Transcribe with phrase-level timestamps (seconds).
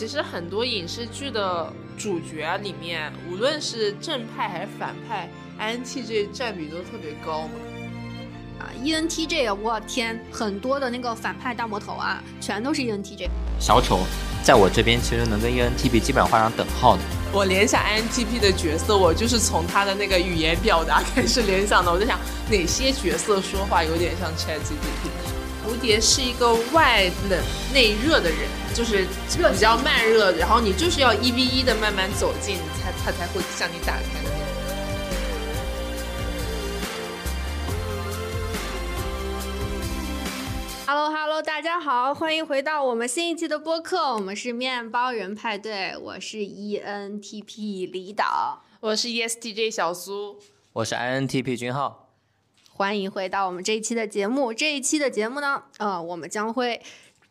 [0.00, 5.28] 其实很多影视剧的主角里面，无论是正派还是反派
[5.60, 7.50] ，INTJ 占比都特别高嘛。
[8.60, 13.28] 啊，ENTJ，我天，很多的那个反派大魔头啊，全都是 ENTJ。
[13.58, 14.00] 小丑，
[14.42, 17.02] 在我这边其实能跟 ENTP 基本上画上等号的。
[17.30, 21.92] 我联想 INTP 的角色，我就是从他的那个语言表达开始联想的。
[21.92, 25.10] 我在想哪些角色说话有点像 ChatGPT。
[25.62, 27.38] 蝴蝶是一个外冷
[27.74, 29.04] 内热的人，就是
[29.52, 34.40] 比较慢热，然后你就是要一 v 一的慢慢走近，才他才会向你打开的那种。
[40.86, 50.38] Hello Hello，大家好，欢迎回到我们新一期的播客，我们是面包人派对，我是 ENTP 李导，我是 ESTJ 小苏，
[50.72, 52.06] 我是 INTP 君浩。
[52.72, 54.54] 欢迎回到我们这一期的节目。
[54.54, 56.80] 这一期的节目呢，呃，我们将会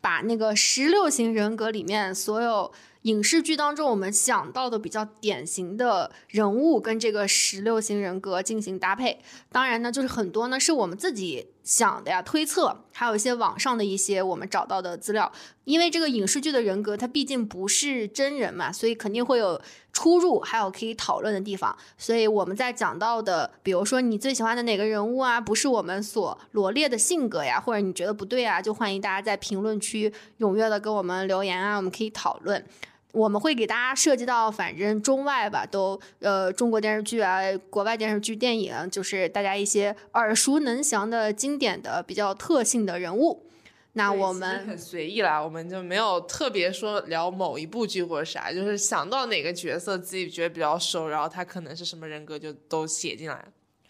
[0.00, 2.72] 把那个十六型人格里面所有
[3.02, 9.20] 影视剧当中我们想到的比较典型的人物跟这个十六型人格进行搭配。
[9.50, 11.48] 当然呢，就是很多呢是我们自己。
[11.70, 15.30] 想的呀，推测，还有一些网上的一些我们找到的资料，
[15.62, 21.78] 因为这个影视剧的人格，它毕竟不是真人嘛，所以肯定会有出入，还有可以讨论的地方。
[21.96, 32.66] 所以我们在讲到的，比如说你最喜欢的哪个人物啊，不是我们所罗列的性格呀，或者你觉得不对啊，就欢迎大家在评论区踊跃的给我们留言啊，我们可以讨论。
[33.12, 43.46] 我们会给大家涉及到，反正中外吧，都呃中国电视剧啊，国外电视剧、电影，就是大家一些耳熟能详的经典的、比较特性的人物。
[43.94, 53.44] 那我们很随意啦，我们就没有特别说聊某一部剧或者啥，就是想到哪个角色自己觉得比较熟，然后他可能是什么人格，就都写进来。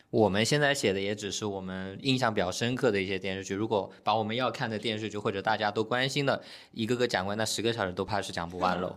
[0.08, 8.96] 我们现在写的也只是我们印象比较深刻的一些电视剧，如果把我们要看的电视剧或者大家都关心的一个个讲完，那十个小时都怕是讲不完喽。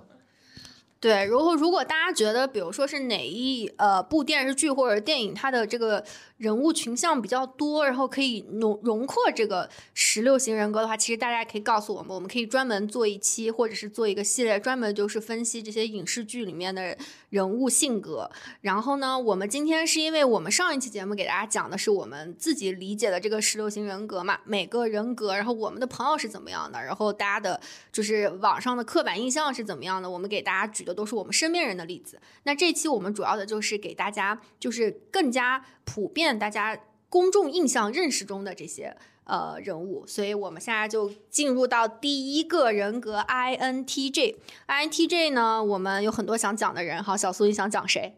[1.04, 6.02] 对，然后如果大家觉得，比如说是哪一呃部电视剧或者电影，它的这个。
[6.44, 16.98] 人物群像比较多，然后可以容容括这个十六型人格的话，其实大家可以告诉我们，我们可以专门做一期，或者是做一个系列，专门就是分析这些影视剧里面的
[17.30, 18.30] 人物性格。
[18.60, 27.62] 然后呢，我们今天是因为我们上一期节目给大家讲的是我们自己理解的这个十六型人格嘛，每个人格，然后我们的朋友是怎么样的，然后大家的
[27.94, 32.20] 就是网上的刻板印象是怎么样的，我们给大家举的都是我们身边人的例子。
[32.44, 35.64] 那这期我们主要的就是给大家就是更加。
[35.86, 36.80] 普遍大家
[37.10, 38.96] 公众印象认识中的这些
[39.26, 44.36] 呃人物，所以我们现在就进入到第一个人格 INTJ。
[44.68, 47.04] INTJ 呢，我们有很多想讲的人。
[47.04, 48.18] 好，小苏，你想讲谁？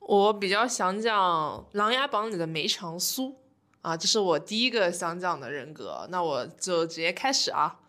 [0.00, 3.36] 我比较想讲《琅琊榜》里的梅长苏
[3.82, 6.06] 啊，这是我第一个想讲的人格。
[6.10, 7.80] 那我就直接开始啊。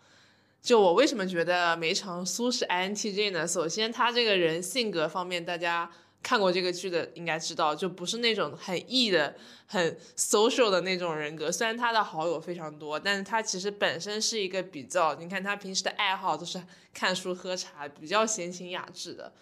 [0.61, 3.47] 就我为什么觉得梅长苏是 INTJ 呢？
[3.47, 5.89] 首先，他这个人性格方面，大家。
[6.23, 9.35] 看过这个剧的应该知道，就不是那种很 E 的、
[9.65, 11.51] 很 social 的那种人格。
[11.51, 16.63] 虽然他的好友非常多，但是他其实本身是一个比较，你看他平时的爱好都是
[16.93, 19.33] 看书喝茶，比较闲情雅致的。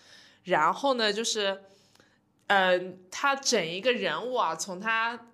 [0.46, 1.62] 然后呢，就是，
[2.48, 5.28] 嗯，他整一个人物啊，从他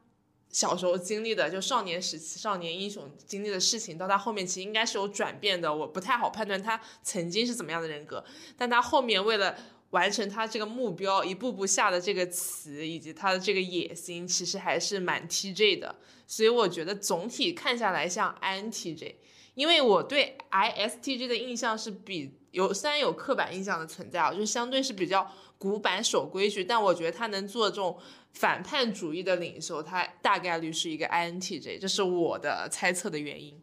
[0.50, 5.74] 小时候经历的，就少年时期少年英雄经历的事情，到他后面其实应该是有转变的。
[5.74, 8.22] 我不太好判断他曾经是怎么样的人格，
[8.58, 9.58] 但他后面为了。
[9.98, 15.96] 完成他这个目标，一步步下的这个词，以及他的这个野心，其实还是蛮 TJ 的。
[16.28, 19.16] 所以我觉得总体看下来像 INTJ，
[19.56, 25.28] 因为我对 ISTJ 的印象是比有虽然有刻板印象的存在啊，就相对是比较
[25.58, 27.98] 古板守规矩，但我觉得他能做这种
[28.34, 33.60] 反叛主义的领袖，他大概率是一个 INTJ，这是我的猜测的原因。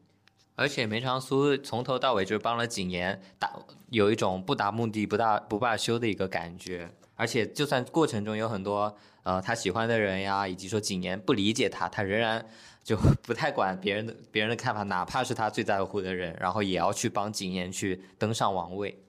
[0.56, 3.50] 而且梅长苏从头到尾就是帮了景言打，
[3.90, 6.90] 有一种不达目的不大不罢休的一个感觉。
[7.16, 12.46] 而且就算过程中有很多呃他喜欢的人呀，以及说景言不理解他，他仍然
[12.84, 19.00] 就 不太管别人的别人的看法，哪怕是他最在乎的人，然后也要去帮景言去登上王位。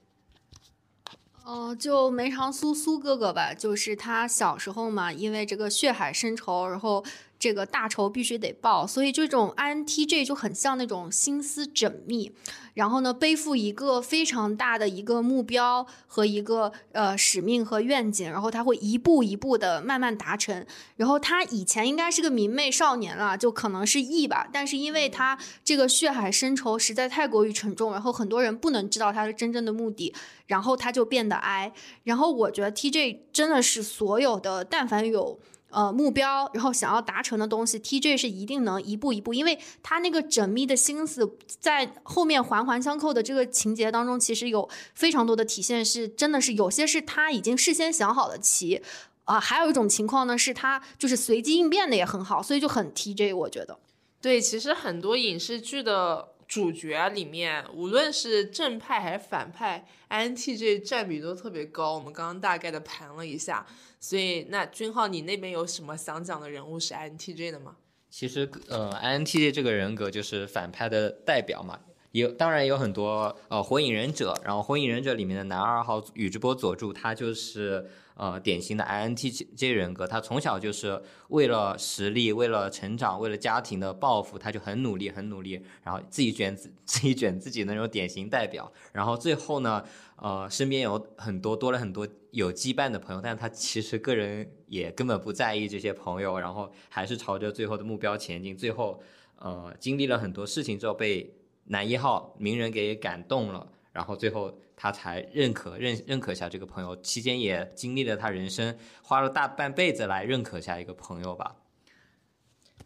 [1.44, 7.06] 哦，就梅长苏苏哥哥吧，就是他小时候嘛，因为这个血海深仇，然后。
[7.38, 12.32] 这个大仇必须得报，所以这种 INTJ 就很像那种心思缜密，
[12.74, 20.66] 然后呢背负一个非常大的一个目标和一个呃使命和愿景，然后他会一步一步的慢慢达成。
[20.96, 30.14] 然后他以前应该是个明媚少年了，就可能是 E 吧，但是因为他这个血海深仇实在太过于沉重，然后很多人不能知道他的真正的目的，
[30.48, 31.74] 然后他就变得 I。
[32.04, 35.40] 然后我觉得 TJ 真的是所有的但凡有。
[35.76, 48.82] 呃目标，然后想要达成的东西，TJ 是一定能一步一步，因为他那个缜密的心思在后面环环相扣的这个情节当中，其实有非常多的体现，是真的是有些是他已经事先想好的棋。
[49.26, 53.78] 啊，还有一种情况呢，是他就是随机应变的也很好，所以就很 TJ，我觉得。
[54.22, 61.96] 对，其实很多影视剧的主角里面，无论是正派还是反派，INTJ 占比都特别高。
[61.96, 63.66] 我们刚刚大概的盘了一下，
[64.08, 67.78] 所以那君浩，你那边有什么想讲的人物是 INTJ 的吗？
[68.12, 71.80] 其实，呃，INTJ 这个人格就是反派的代表嘛。
[72.20, 77.88] 有，当然有很多，呃，火影忍者，然后火影忍者里面的男二号宇智波佐助，他就是。
[78.18, 88.72] 呃，典型的 INTJ 人格，他从小就是为了实力、为了成长、为了家庭的抱负，他就很努力、很努力，然后自己卷自 自己卷自己那种典型代表。
[88.94, 89.84] 然后最后呢，
[90.16, 98.56] 呃，身边有很多多了很多有羁绊的朋友，但是他其实个人也根本不在意这些朋友，然后还是朝着最后的目标前进。
[98.56, 99.02] 最后，
[99.40, 101.36] 呃，经历了很多事情之后，被
[101.66, 104.58] 男一号鸣人给感动了，然后最后。
[104.78, 111.56] 他才认可认认可下这个朋友，期间也经历了他人生花了大半辈子来认可下一个朋友吧。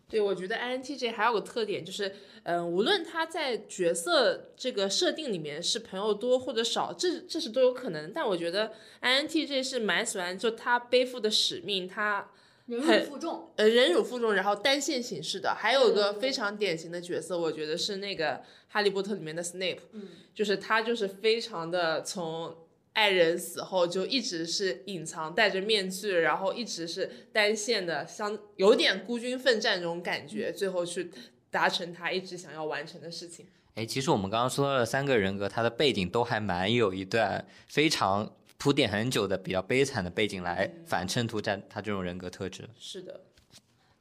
[0.07, 8.13] 对，我觉得 INTJ 还有个特点就是，嗯，无论他在角色这个设定里面是朋友多或者少，这这是都有可能。
[8.13, 8.71] 但我觉得
[9.01, 12.29] INTJ 是蛮喜欢就他背负的使命，他。
[12.69, 18.33] 忍辱负重，呃，忍辱负重，然后单线形式的，还有一个非常典型的角色，我觉得是那个
[18.67, 22.55] 《哈利波特》里面的 Snape，嗯，就是他就是非常的从
[22.93, 31.09] 爱人死后就一直是隐藏，戴着面具，然后一直是单线的，像有点孤军奋战这种感觉，最后去
[31.49, 33.47] 达成他一直想要完成的事情。
[33.73, 38.31] 哎，其实我们刚刚说到的三个人格，他的背景都还蛮有一段非常。
[38.59, 42.69] 铺垫很久的比较悲惨的背景来 反衬出他他这种人格特质。
[42.77, 43.21] 是的，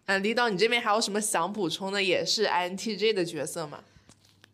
[0.07, 2.03] 嗯，李导，你这边还有什么想补充的？
[2.03, 3.83] 也是 INTJ 的角色吗？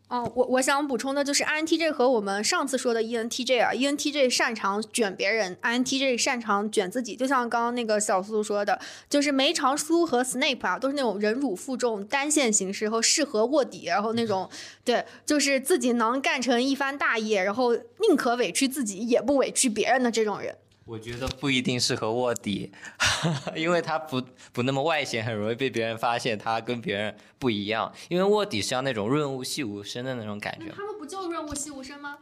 [0.07, 7.15] 哦，我我想补充的就是 INTJ 和我们上次说的 ENTJ 啊，ENTJ 擅长卷别人，INTJ 擅长卷自己。
[7.15, 8.79] 就像刚刚那个小苏说的，
[9.09, 14.47] 就是梅长苏和 Snape 啊，都是那种忍辱负重、单线行事后适合卧底，然后那种
[14.85, 20.55] 对，就是自己能干成一番大业，然后宁可委屈自己也不委屈别人的这种人。
[20.85, 22.71] 我觉得不一定适合卧底，
[23.55, 24.21] 因为他不
[24.53, 27.91] 不那么外显，很容易被别人发现他跟别人不一样。
[28.07, 30.71] 因为卧底是要那种润物细无声的那种感觉。
[30.75, 32.19] 他们不就润物细无声吗？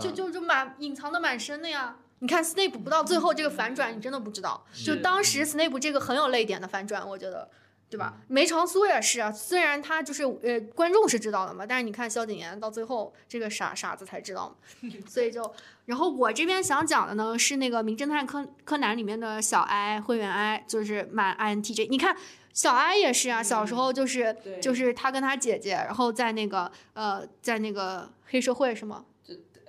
[0.00, 1.96] 就就就蛮隐藏的蛮深的呀。
[2.18, 4.66] 你看 Snape 不到最后这个反转，你真的不知道。
[4.84, 7.48] 就当时 Snape 这个很有泪点的反转，我觉得。
[7.90, 8.14] 对吧？
[8.28, 15.52] 梅长苏也是啊，虽然他就是呃，观众是知道的嘛，但是你看萧景琰到最后这个傻傻子才知道嘛， 所以就，
[15.86, 21.88] 然后我这边想讲的呢是那个《名侦探柯柯南》里面的小哀灰原哀，就是满 INTJ。
[21.88, 22.14] 你看
[22.52, 29.04] 小哀也是啊，小时候就是就是他跟他姐姐，然后在那个呃在那个黑社会是吗？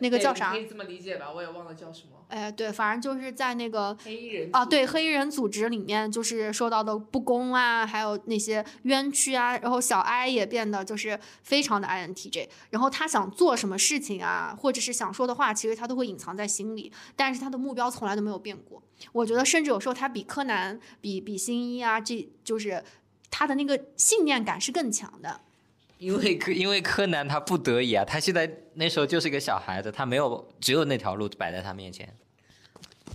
[0.01, 0.51] 那个叫啥？
[0.51, 2.19] 可以这么理解吧，我也忘了叫什么。
[2.29, 18.81] 哎，对，反正就是在那个黑衣人啊，对黑衣人组织里面，就是受到的不公啊，还有那些冤屈啊，然后小哀也变得就是非常的 INTJ，然后他想做什么事情啊，或者是想说的话，其实他都会隐藏在心里，但是他的目标从来都没有变过。
[19.11, 22.83] 我觉得，甚至有时候他比柯南、比比新一啊，这就是
[23.31, 25.41] 他的那个信念感是更强的。
[26.00, 32.16] 因为柯因为柯南他不得已啊，他现在那时候就是一个小孩子，他没有只有那条路摆在他面前。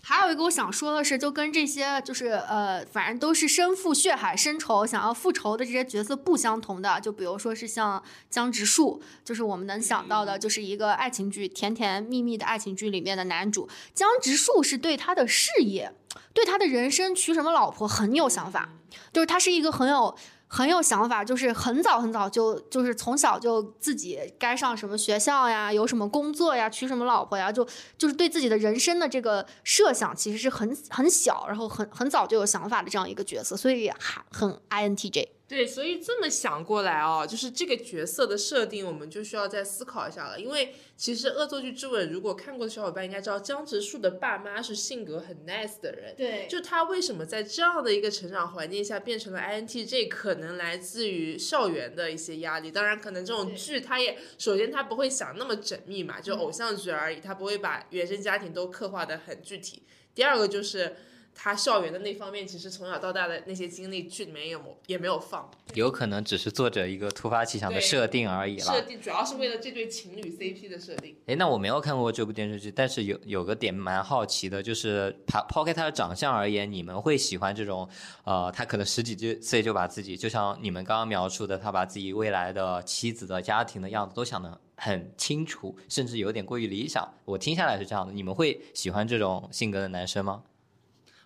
[0.03, 13.67] 还有一个我想说的是，就跟这些就是呃，反正都是身负血海深仇，想要复仇的这些角色不相同的，就比如说是像江直树，就是我们能想到的，就是一个爱情剧甜甜蜜蜜的爱情剧里面的男主。
[13.95, 15.91] 江直树是对他的事业，
[16.35, 18.75] 对他的人生娶什么老婆很有想法，
[19.11, 20.15] 就是他是一个很有。
[20.55, 27.67] 很有想法，就是很早很早就就是从小就自己该上什么学校呀，有什么工作呀，娶什么老婆呀，就
[27.99, 35.27] 就是对自己的人生的这个设想其实是很很小，然后很很早就有想法的这样一个角色，所以还很 INTJ。
[35.47, 40.41] 对，所以这么想过来哦，就是这个角色的设定，我们就需要再思考一下了。
[40.41, 46.15] 因为其实《恶作剧之吻》，如果看过的小伙伴应该知道，江直树的爸妈是性格很 nice 的人。
[46.17, 52.71] 对，就他为什么在这样的一个成长环境下变成了 INTJ，可能来自于校园的一些压力。
[52.71, 59.83] 当然，可能这种剧他也首先他不会想那么缜密嘛，就偶像剧而已，他不会把原生家庭都刻画的很具体。
[60.15, 60.97] 第二个就是。
[61.35, 65.51] 他校园的那方面，其实从小到大的那些经历，剧里面也没也没有放。
[65.75, 68.81] 有可能只是作者一个突发奇想的设定而已设。
[68.83, 71.17] 定主要是为了这对情侣 CP 的设定。
[71.27, 77.89] 诶，那我没有看过这部电视剧，但是有有个点蛮好奇的，就是抛抛开他的长相而言，你们会喜欢这种，
[78.25, 87.07] 呃，他可能十几就岁就把自己，就像你们刚刚描述的，他把自己未来的妻子的家庭的样子都想的很清楚，甚至有点过于理想。
[87.25, 90.43] 我听下来是这样的，你们会喜欢这种性格的男生吗？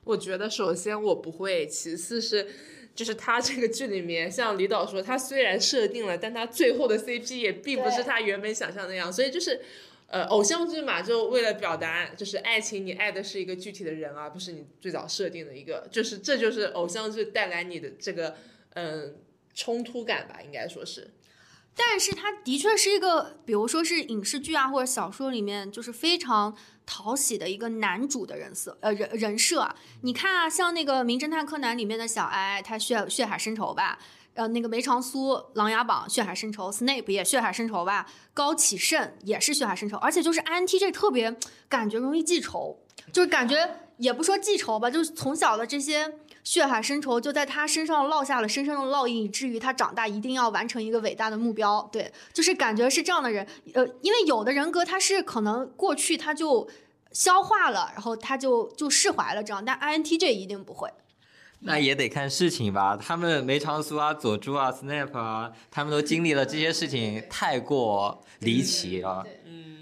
[0.09, 2.49] 我觉得首先我不会，其次是。
[2.95, 9.61] 就是他这个剧里面，像李导说，他虽然设定了，但他最后的 CP 也并不是他原本想象那样，所以就是，
[10.09, 18.35] 呃，偶像剧嘛，就为了表达就是爱情，你爱的是一个具体的人，而不是你最早设定的一个，就是这就是偶像剧带来你的这个
[18.75, 19.15] 嗯
[19.55, 21.13] 冲突感吧，应该说是。
[21.77, 26.57] 但是它的确是一个，比如说是影视剧啊或者小说里面，就是非常
[26.89, 29.69] 讨喜的一个男主的人设，呃人人设。
[30.01, 33.99] 你看啊，像那个《名侦探柯南》里面的小哀，他血血海深仇吧。
[34.33, 41.37] 呃，那个梅长苏《琅琊榜》血海深仇，Snape 也血海深仇吧，高启盛也是血海深仇，而且就是 INTJ 特别
[41.69, 42.79] 感觉容易记仇，
[43.13, 46.15] 就是感觉也不说记仇吧，就是从小的这些
[46.49, 51.87] 血海深仇就在他身上烙下了深深的烙印，以至于他长大一定要完成一个伟大的目标。
[51.93, 53.47] 对，就是感觉是这样的人。
[53.75, 56.67] 呃，因为有的人格他是可能过去他就
[57.13, 60.91] 消化了，然后他就就释怀了这样，但 INTJ 一定不会。
[61.61, 62.97] 那也得看事情吧。
[62.97, 69.23] 他们梅长苏啊、佐助啊、Snap 啊，他们都经历了这些事情，太过离奇了。
[69.45, 69.78] 嗯，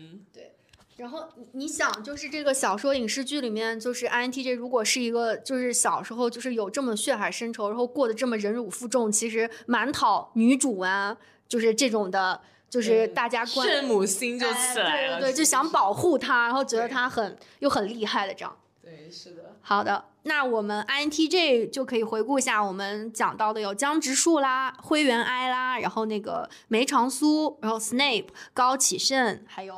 [0.97, 18.57] 然后你你想，就是这个小说影视剧里面，就是 INTJ 如果是一个，就是小时候就是有这么血海深仇，然后过得这么忍辱负重，其实蛮讨女主啊，就是这种的，就是大家关圣母心就起来了，哎对对对，就想保护她，然后觉得她很又很厉害的这样。
[18.83, 29.75] 对，是的，好的，那我们 INTJ 就可以回顾一下我们讲到的有江直树啦、灰原哀啦，然后那个梅长苏，然后 Snape、高启盛，还有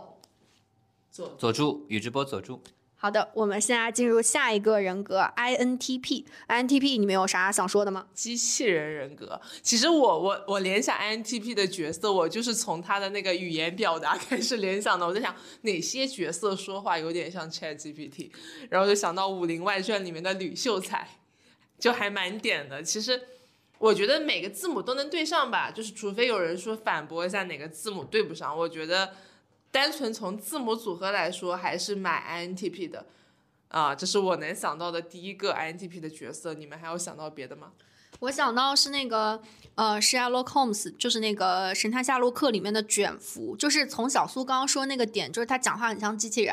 [1.19, 2.63] 做佐助，宇智波佐助。
[2.95, 6.25] 好的，我们现在进入下一个人格 INTP。
[6.47, 8.07] INTP，你们有啥想说的吗？
[8.15, 9.41] 机器人人格。
[9.61, 15.05] 其实我我我联想 INTP 的角色，我就是从他的那个语言表达开始联想的。
[15.05, 18.31] 我在想哪些角色说话有点像 ChatGPT，
[18.71, 21.09] 然后就想到《武林外传》里面的吕秀才，
[21.81, 22.81] 就还蛮点的。
[22.81, 23.21] 其实
[23.79, 29.15] 我觉得每个字母都能对上吧，就是除非有人说反驳一下哪个字母对不上，我觉得
[29.71, 33.07] 单纯从字母组合来说，还是买 INTP 的。
[33.69, 37.73] 啊，这是我能想到的第一个 INTP 的角色，你们还有想到别的吗？
[38.21, 39.43] 我想到是那个
[39.79, 46.53] 呃，Sherlock Holmes，就是那个《神探夏洛克》里面的卷福，就是从小苏刚刚说那个点，就是他讲话很像机器人。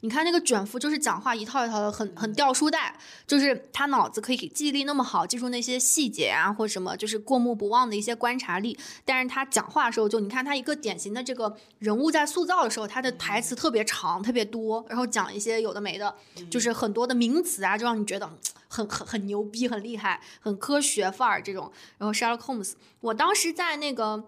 [0.00, 2.94] 你看那个卷福，就是讲话一套一套的，很很掉书袋，
[3.26, 8.78] 就是他脑子可以记忆力那么好，记住那些细节啊或什么，就是过目不忘的一些观察力。
[9.06, 16.14] 但是他讲话的时候，就你看他一个典型的这个人物在塑造的时候，他的台词特别长、特别多，然后讲一些有的没的，
[16.50, 18.30] 就是很多的名词啊，就让你觉得。
[18.76, 21.72] 很很很牛逼，很厉害，很科学范儿这种。
[21.96, 24.22] 然后 Sherlock Holmes，我当时在那个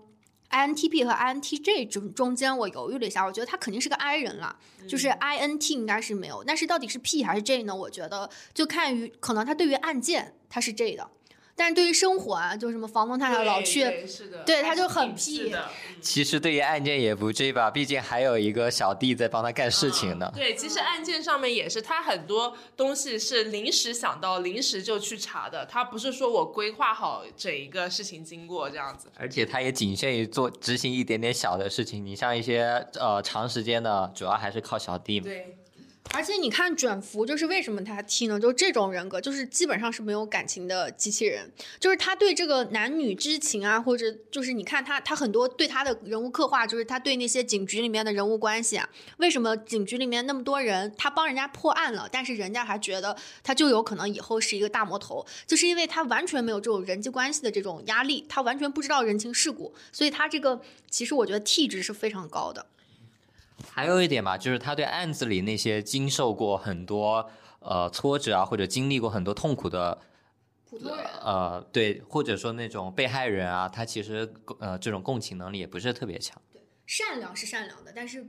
[0.50, 4.56] INTP 和 INTJ 中中间，我犹豫了一下，我觉得他肯定是个 I 人了，
[4.88, 7.74] 就是 INT 应该是没有，但是到底是 P 还是 J 呢？
[7.74, 11.10] 我觉得就看于可能他对于案件他是 J 的，
[11.58, 15.58] 但是对于生活啊，就什么房东太太老去，对是的，对他就很还是挺 P 是的。
[15.60, 20.30] 嗯其实对于案件也不至于吧，毕竟还有一个小弟在帮他干事情呢。
[20.32, 29.10] 对，其实案件上面也是，他很多东西是临时想到，临时就去查的，他不是说我规划好整一个事情经过这样子。
[29.16, 35.26] 而且他也仅限于做执行一点点小的事情，你像一些呃长时间的，主要还是靠小弟嘛。
[35.26, 35.57] 对，
[36.14, 38.40] 而且你看卷福，就是为什么他 T 呢？
[38.40, 41.48] 就是这种人格，就是基本上是没有感情的机器人，
[41.78, 48.88] 就是他对这个男女之情啊，或者就是你看他他很多对他的人物刻画，就是他对那些警局里面的人物关系啊，
[49.18, 60.60] 为什么警局里面那么多人，他帮人家破案了，但是人家还觉得他就有可能以后是一个大魔头，就是因为他完全没有这种人际关系的这种压力，他完全不知道人情世故，所以他这个
[60.90, 62.66] 其实我觉得 T 值是非常高的。
[63.78, 67.30] 还有一点吧，就是他对案子里那些经受过很多
[67.60, 69.96] 呃挫折啊，或者经历过很多痛苦的
[70.68, 76.42] 普通人呃对，或者说那种被害人啊，他其实呃这种共情能力也不是特别强。
[76.52, 78.26] 对善良是善良的，但是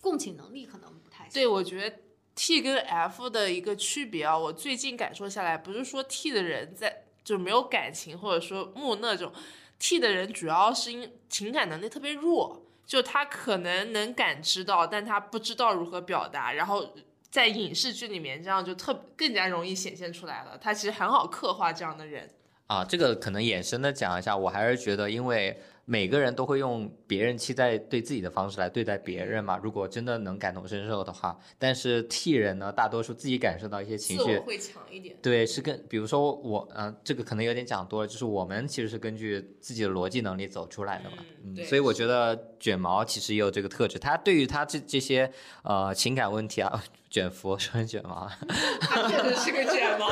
[0.00, 1.32] 共情能力可能不太行。
[1.32, 1.96] 对，我觉得
[2.36, 9.32] T 跟 F 的一个区别啊，我最近感受下来，不是说 T 的人在就没有感情，或者说木讷这种
[9.80, 16.94] ，T 的人主要是因情感能力特别弱，就他可能能感知到，但他不知道如何表达，然后
[17.30, 20.58] 在影视剧里面，这样就特更加容易显现出来了。
[20.58, 22.30] 他其实很好刻画这样的人。
[22.66, 29.58] 啊，这个可能衍生的讲一下，我还是觉得，因为每个人都会用别人期待对自己的方式来对待别人嘛。
[29.62, 35.16] 如果真的能感同身受的话，但是替人呢，大多数自己感受到一些情绪会强一点。
[35.20, 41.18] 对，是跟比如说我，嗯，这个可能有点讲多了，就是我们其实是根据自己的逻辑能力走出来的嘛。
[41.44, 45.30] 嗯，所以我觉得卷毛其实也有这个特质，他对于他这这些
[45.62, 46.84] 呃情感问题啊。
[47.14, 48.28] 卷福说成卷毛，
[48.82, 50.08] 他确实是个卷毛，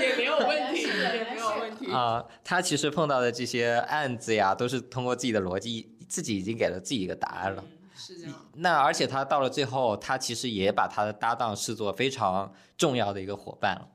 [0.00, 2.24] 也没有问题，也没有问题啊。
[2.42, 7.62] 他其实碰到的这些案子呀，都是通过自己的逻辑，自己已经给了自己一个答案了。
[7.94, 8.34] 是这样。
[8.54, 13.86] 那而且他到了最后，他其实也把他的搭档视作非常重要的一个伙伴了。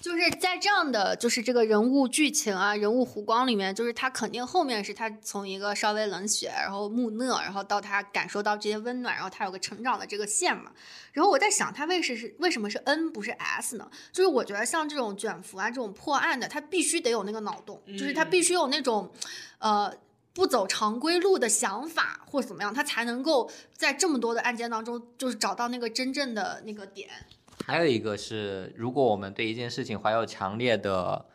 [0.00, 10.70] 就是在这样的就是这个人物剧情啊，人物弧光里面，就是他肯定后面是他从一个稍微冷血，然后木讷，然后到他感受到这些温暖，然后他有个成长的这个线嘛。
[11.12, 13.90] 然后我在想，他为什是为什么是 N 不是 S 呢？
[14.12, 19.10] 就是我觉得像这种卷福啊，这种破案的，他必须得有那个脑洞，就是他必须有那种，
[19.58, 19.92] 呃，
[20.32, 27.10] 不走常规路的想法或怎么样，他才能够在这么多的案件当中，就是找到那个真正的那个点。
[27.66, 31.26] 还有一个是，如果我们对一件事情怀有强烈的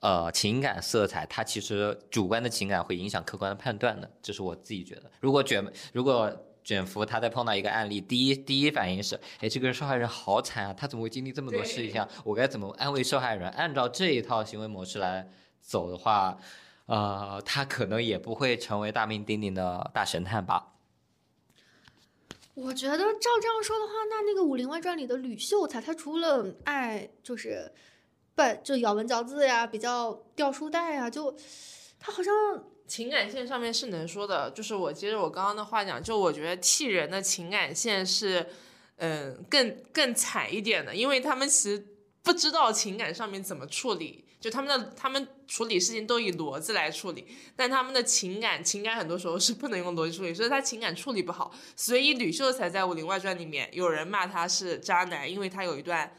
[0.00, 5.10] 呃情感色彩，它其实主观的情感会影响客观的判断的，这是我自己觉得。
[5.20, 6.30] 如果卷如果
[6.62, 12.06] 卷福他在碰到一个案例，第一第一反应是，哎，这个受害人好惨啊，他怎么会经历这么多事情？
[12.24, 13.50] 我该怎么安慰受害人？
[13.50, 15.28] 按照这一套行为模式来
[15.60, 16.38] 走的话，
[16.86, 20.73] 呃，他可能也不会成为大名鼎鼎的大神探吧。
[22.54, 27.72] 我觉得照这样说的话，那那个《武林外传》里的吕秀才，他除了爱就是
[28.34, 31.36] 不就咬文嚼字呀，比较掉书袋呀，就
[31.98, 32.32] 他好像
[32.86, 34.50] 情感线上面是能说的。
[34.52, 38.46] 就是我接着我刚刚的话讲，就我觉得替人的情感线是
[38.98, 41.86] 嗯更更惨一点的，因为他们其实
[42.22, 44.24] 不知道情感上面怎么处理。
[44.44, 51.50] 就他们的他们处理事情都以逻辑来处理，但他们的情感情感很多时候是不能用逻辑处理，所以他情感处理不好。
[51.74, 56.14] 所以吕秀才在《武林外传》里面有人骂他是渣男，因为他有一段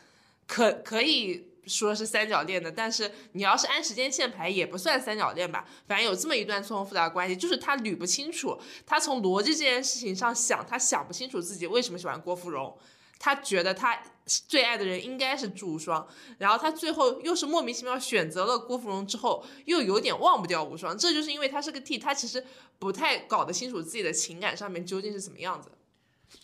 [0.48, 5.63] 可可以说是三角恋的，但是你要是按时间线排也不算三角恋吧。
[5.88, 12.75] 反正有这么一段错综复杂关系，就是他捋不清楚，他从逻辑这件事情上想，他想不清楚自己为什么喜欢郭芙蓉。
[13.17, 16.05] 他觉得他最爱的人应该是祝无双，
[16.39, 22.43] 然后他最后又是莫名其妙选择了郭芙蓉之后，又有点忘不掉无双，这就是因为他是个 T，他其实
[22.80, 25.69] 不太搞得清楚自己的情感上面究竟是什么样子。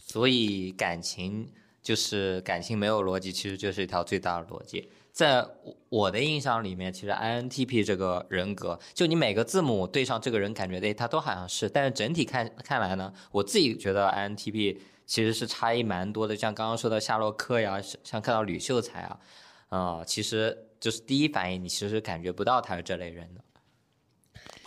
[0.06, 4.90] 所以感情就是感情没有逻辑，其实就是一条最大的逻辑。
[5.12, 5.46] 在
[5.90, 14.78] 我的印象里面，其实 INTP 这个人格，就你每个字母对上这个人，感觉哎，他都好像是，但是整体看看来呢，我自己觉得 INTP。
[15.12, 19.20] 其实是差异蛮多的，像刚刚说到夏洛克呀，像看到吕秀才啊，
[19.68, 23.42] 啊，其实就是第一反应，你其实感觉不到他是这类人的。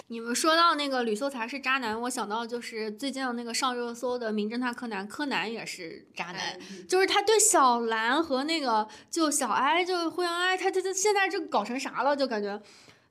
[0.09, 12.14] 你们说到那个吕秀才是渣男，我想到就是最近那个上热搜的《名侦探柯南》，柯南也是渣男，就是他对小兰和那个就小哀，就灰原哀，他他他现在这搞成啥了？
[12.14, 12.61] 就感觉。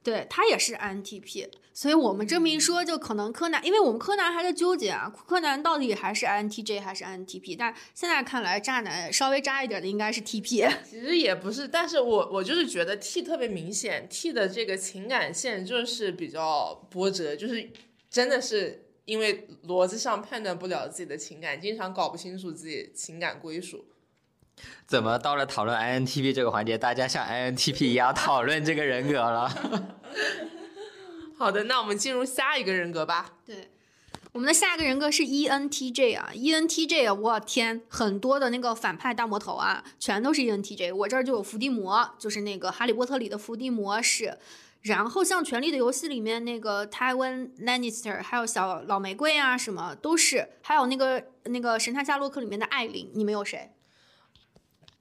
[0.03, 7.55] 对他也是 INTP，所以我们这么一说，就可能柯南，因为我们柯南还在纠结啊，柯南到底还是 INTJ 还是 INTP？
[7.57, 10.69] 但现在看来，渣男稍微渣一点的应该是 TP。
[10.83, 17.71] 其实也不是，但是我我就是觉得 T 特别明显，T 的这个情感线就是比较波折，就是
[18.09, 23.85] 真的是因为逻辑上判断不了自己的情感，经常搞不清楚自己情感归属。
[24.85, 29.49] 怎么到了讨论 INTP 这个环节，大家像 INTP 一样讨论这个人格了？
[31.37, 33.33] 好的，那我们进入下一个人格吧。
[33.45, 33.69] 对，
[34.31, 40.93] 我们的下一个人格是 ENTJ 啊，ENTJ，啊我天，很多的那个反派大魔头啊，全都是 ENTJ。
[40.95, 44.37] 我这儿就有伏地魔，就是那个哈利波特里的伏地魔是。
[44.83, 50.49] 然后像《权力的游戏》里面那个 Tywin Lannister，还有小老玫瑰啊，什么都是。
[50.61, 53.71] 还有那个那个神探夏洛克里面的艾琳，你们有谁？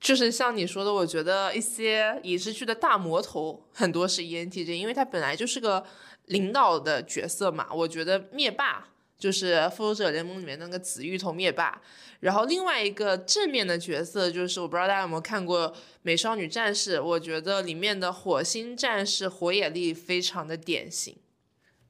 [0.03, 5.81] 就是像你说的，我觉得一些影视剧的大魔头很多是 ENTJ，因为他本来就是个
[6.25, 7.73] 领导的角色嘛。
[7.73, 8.85] 我觉得灭霸
[9.17, 11.81] 就是《复仇者联盟》里面那个紫玉头灭霸。
[12.19, 21.15] 然后另外一个正面的角色就是，我不知道大家有没有看过《美少女战士》，我觉得里面的火星战士火野丽非常的典型。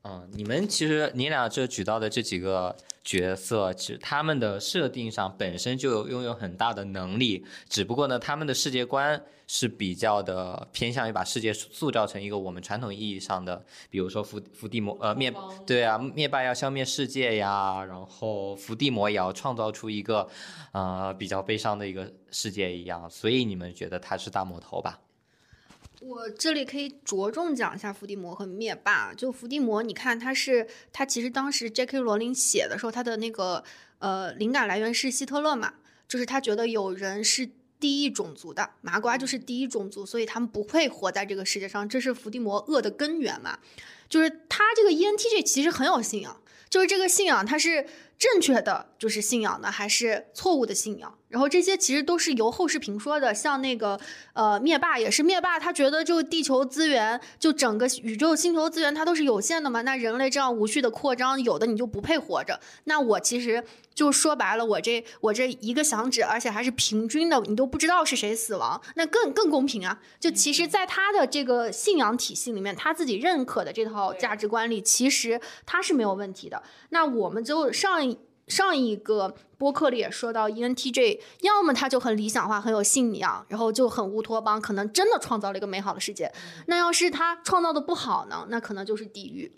[0.04, 15.33] 嗯，你们其实你俩这举到的这几个角色，其实他们的设定上本身就有拥有很大的能力，只不过呢，他们的世界观是比较的偏向于把世界塑造成一个我们传统意义上的，比如说伏伏地魔呃灭
[15.67, 20.27] 对啊，灭霸要消灭世界呀，然后伏地魔也要创造出一个
[20.71, 24.97] 呃比较悲伤的一个世界一样，所以你们觉得他是大魔头吧？
[26.05, 29.13] 我这里可以着重讲一下伏地魔和灭霸。
[29.13, 31.99] 就伏地魔，你看他是他其实当时 J.K.
[31.99, 33.63] 罗琳写的时候，他的那个
[33.99, 35.75] 呃灵感来源是希特勒嘛，
[36.07, 43.59] 就是他觉得有人是第一种族的，麻瓜就是第一种族，所以他们不会活在这个世界上，这是伏地魔恶的根源嘛。
[44.09, 47.85] 就是他这个 ENTJ 其实很有信仰，就是这个信仰他是
[48.17, 51.17] 正确的，就是信仰呢，还是错误的信仰？
[51.28, 53.99] 然后这些其实都是由后世评说的，像那个
[54.34, 62.60] 呃灭霸也是灭霸，他觉得就地球资源，就整个宇宙星球资源它都是有限的嘛，那人类这样无序的扩张，有的你就不配活着。
[62.84, 63.63] 那我其实
[63.95, 69.99] 就说白了，我这我这一个响指，而且还是平均的，你都不知道是谁死亡，那更更公平啊！
[70.19, 76.62] 就其实，在他的这个信仰体系里面，他自己认可的这套价值观里，其实他是没有问题的。
[76.89, 78.12] 那我们就上一。
[78.47, 86.32] 上一个播客里也说到，ENTJ 要么他就很理想化，很有信仰，然后就很乌托邦，可能真的创造了一个美好的世界。
[86.67, 88.47] 那要是他创造的不好呢？
[88.49, 89.51] 那可能就是地狱。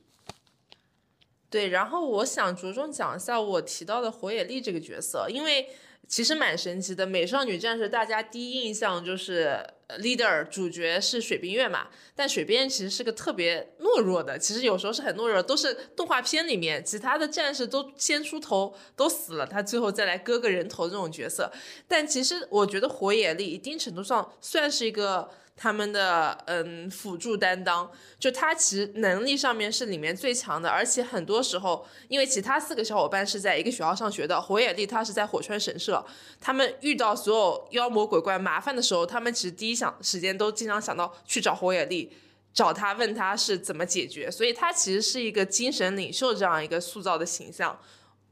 [1.50, 5.70] 对，然后我想着重讲一下我提到的火野丽这个角色，因为
[6.08, 7.06] 其实蛮神奇的。
[7.06, 21.52] 美少女战士大家第一印象就是呃 leader 主角是水冰月嘛，但水冰月其实是个特别懦弱的，其实有时候是很懦弱，都是动画片里面其他的战士都先出头都死了，他最后再来割个人头这种角色。
[21.88, 25.30] 但其实我觉得火野丽一定程度上算是一个。
[25.58, 27.90] 他们的嗯辅助担当，
[28.20, 36.06] 就他其实能力上面是里面最强的，而且很多时候，因为其他四个小伙伴是在一个学校上学的，火野丽他是在火川神社，
[36.42, 42.12] 他们遇到所有妖魔鬼怪麻烦的时候，他们其实第一想时间都经常想到去找火野丽，
[42.54, 47.80] 找他问他是怎么解决，所以他其实是一个精神领袖这样一个塑造的形象，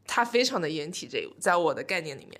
[0.05, 2.39] 他非常的掩体这在我的概念里面。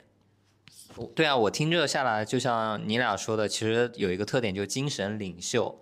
[1.16, 5.80] 对啊，我听这下来，就像你俩说的，其实有一个特点，就是精神领袖。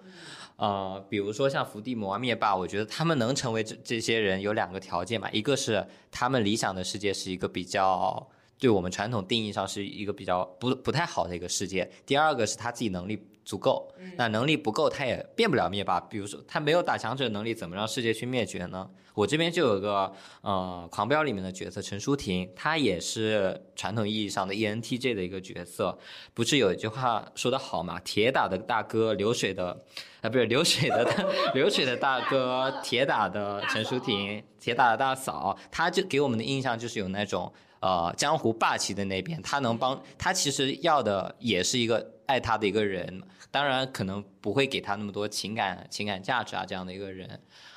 [0.57, 13.27] 呃，比如说像伏地魔、灭霸，我觉得他们能成为这这些人有两个条件嘛，一个是他们理想的世界是一个比较对我们传统定义上是一个比较不不太好的一个世界，第二个是他自己能力。
[13.43, 15.99] 足够，那能力不够，他也变不了灭霸。
[15.99, 18.89] 比如说，他没有打强者能力，怎么让世界去灭绝呢？
[19.13, 25.97] 我这边就有个呃，狂飙里面的角色陈淑婷，她也是传统意义上的 ENTJ 的一个角色。
[26.33, 27.99] 不是有一句话说的好嘛？
[27.99, 29.77] 铁打的大哥，流水的
[30.21, 31.05] 啊，不是流水的
[31.53, 37.51] 流水的大哥，铁打的陈淑婷，铁打的大嫂，他就给我们的印象就是有那种
[37.81, 43.21] 呃江湖霸气的那边，他能帮他其实要的也是一个爱他的一个人。
[43.51, 47.27] 当然，可能不会给他那么多情感、情感价值啊，这样的一个人，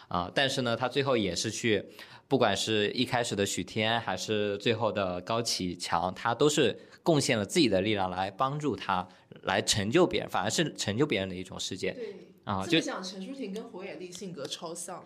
[0.07, 1.85] 啊，但是呢，他最后也是去，
[2.29, 9.09] 不管是一开始的许天，还是最后的高启强，他都是贡献了自己的力量来帮助他，
[9.43, 11.91] 来成就别人，反而是成就别人的一种世界。
[11.91, 12.15] 对
[12.45, 15.05] 啊，就像陈淑婷跟胡野丽性格超像。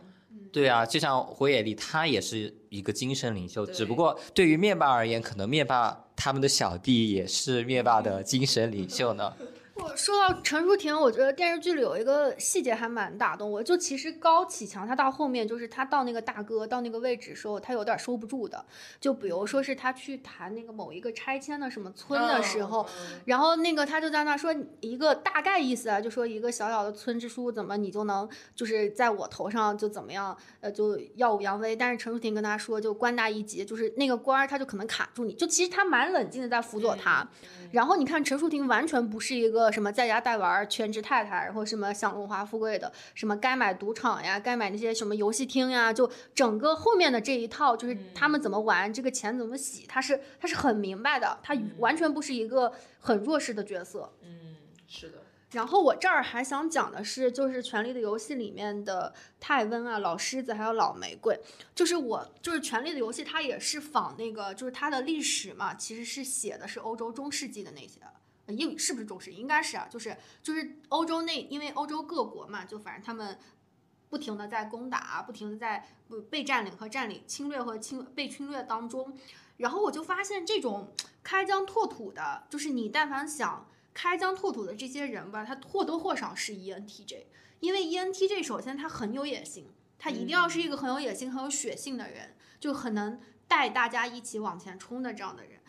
[0.50, 9.32] 对啊，就像火野丽，他也是一个精神领袖，只不过对于灭霸而言，可能灭霸他们的小弟也是灭霸的精神领袖呢。
[9.80, 13.62] 我说到陈淑婷，我觉得电视剧里有一个细节还蛮打动我。
[13.62, 18.64] 就其实高启强他到后面就是他到那个大哥到那个位置时候，他有点收不住的。
[19.00, 22.84] 就比如说是他去谈那个某一个拆迁的什么村的时候，
[23.26, 31.76] 然后那个他就在那说一个大概意思啊，就说一个小小的村支书怎么你就能就是在我头上就怎么样呃就耀武扬威。
[31.76, 35.34] 但是陈淑婷跟他说就官大一级，就是那个官儿他就可能卡住你。
[35.34, 37.26] 就其实他蛮冷静的在辅佐他。
[37.70, 39.67] 然后你看陈淑婷完全不是一个。
[39.70, 54.12] 什么在家带娃全职太太，然后什么享荣华富贵的，什么该买赌场呀，该买那些什么游戏厅呀，就整个后面的这一套，就是他们怎么玩，这个钱怎么洗，他是他是很明白的，他完全不是一个很弱势的角色。
[54.22, 55.18] 嗯，是的。
[55.52, 61.40] 然后我这儿还想讲的是，就是《权力的游戏》里面的泰温啊、老狮子还有老玫瑰，
[61.74, 67.98] 就是我就是《权力的游戏》，它也是仿那个，就是它的历史嘛，其实是写的是欧洲中世纪的那些。
[68.52, 69.32] 英语是不是重视？
[69.32, 73.38] 应该是啊，就是就是欧洲那，因为欧洲各国嘛，就反正他们
[74.08, 75.86] 不停的在攻打，不停的在
[76.30, 79.16] 被占领和占领、侵略和侵被侵略当中。
[79.58, 87.24] 然后我就发现这种开疆拓土的，就是你但凡想开疆拓土的这些人吧，他或多或少是 ENTJ，
[87.58, 95.60] 因为 ENTJ 首先他很有野心，他一定要是一个很有野心、很有血性的人，就很能带大家一起往前冲的这样的人。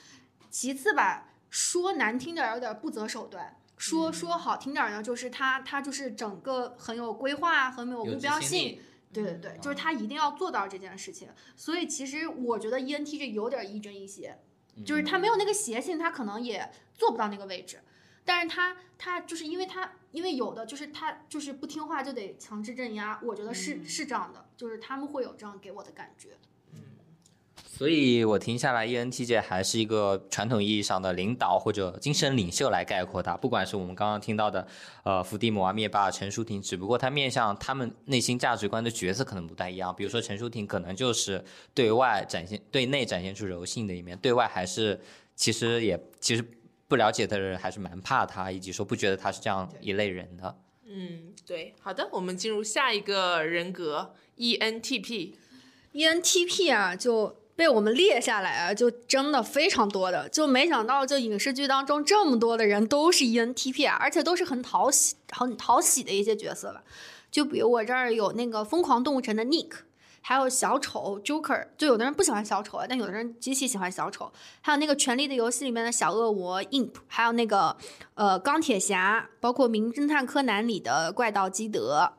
[0.52, 8.80] 其次吧，说难听点儿有点不择手段，说说好听点儿呢，就是他他就是整个很有规划，很有有目标性。
[9.12, 11.30] 对对对，就是他一定要做到这件事情。
[11.56, 14.38] 所以其实我觉得 E ENTJ 有点亦正亦邪，
[14.86, 17.80] 就是他没有那个邪性，他可能也做不到那个位置。
[18.24, 26.38] 但是他他就是因为他因为有的就是他就是不听话就得强制镇压，我觉得是、是这样的，就是他们会有这样给我的感觉。
[27.72, 33.38] 所以我听下来，ENTJ 还是一个传统意义上的领导或者精神领袖来概括它。
[33.38, 34.68] 不管是我们刚刚听到的，
[35.04, 39.96] 呃，伏地魔啊、灭霸、陈淑婷，只不过他面向他们内心价值观的角色可能不太一样。
[39.96, 41.42] 比如说陈淑婷可能就是
[41.74, 45.00] 对外展现、对内展现出柔性的一面，对外还是
[45.36, 46.44] 其实也其实
[46.90, 50.58] 不了解的人还是蛮怕他，以及说不觉得他是这样一类人的。
[50.86, 55.36] 嗯，对，好的，我们进入下一个人格 E ENTP。
[55.94, 66.82] ENTP 啊，就被我们列下来啊，就真的非常多的，就没想到这影视剧当中这么多的人都是 ENTP 啊，而且都是很讨喜、很讨喜的一些角色吧。
[67.30, 69.72] 就比如我这儿有那个《疯狂动物城》的 Nick，
[70.22, 74.32] 还有小丑 Joker，就有的人不喜欢小丑啊，但有的人极其喜欢小丑。
[74.62, 77.76] 还有那个《权力的游戏》里面的小恶魔 Imp，还有那个
[78.14, 82.14] 呃钢铁侠，包括《名侦探柯南》里的怪盗基德。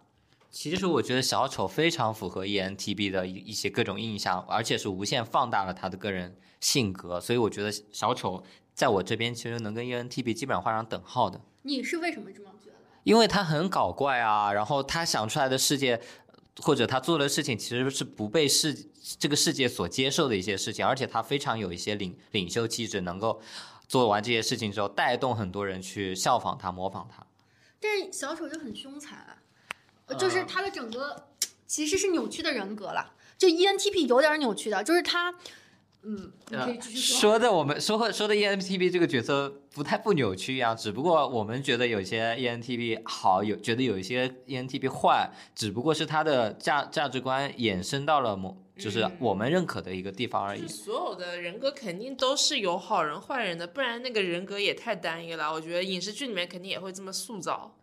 [0.51, 8.43] 其实我觉得小丑非常符合 E ENTP 的一一些各种印象，而且是无限放大了他的个人性格，所以我觉得小丑
[8.75, 12.77] 在我这边其实能跟 E ENTP 基本上画上等号的，你是为什么这么觉得？
[13.05, 16.01] 因为他很搞怪啊，然后他想出来的世界
[16.59, 18.75] 或者他做的事情其实是不被世
[19.19, 23.41] 这个世界所接受的一些事情，而且他非常有一些领领袖气质，能够
[23.87, 27.25] 做完这些事情之后带动很多人去效仿他、模仿他。
[27.81, 29.39] 但是小丑就很凶残啊，
[30.15, 31.29] 就是他的整个
[31.67, 33.15] 其实是扭曲的人格了。
[33.39, 35.35] 就 E ENTP 有点扭曲的，就是他，
[36.03, 37.21] 嗯，你可以继续说。
[37.21, 50.69] 说的我们说说的 E ENTP 这个角色不太不扭曲一样，只不过我们觉得有些 E ENTP 好，有觉得有一些 E ENTP 坏，只不过是他的价价值观衍生到了某就是我们认可的一个地方而已就。
[50.69, 55.51] 所有的人格肯定都是有好人坏人的，不然那个人格也太单一了。
[55.51, 57.75] 我觉得影视剧里面肯定也会这么塑造。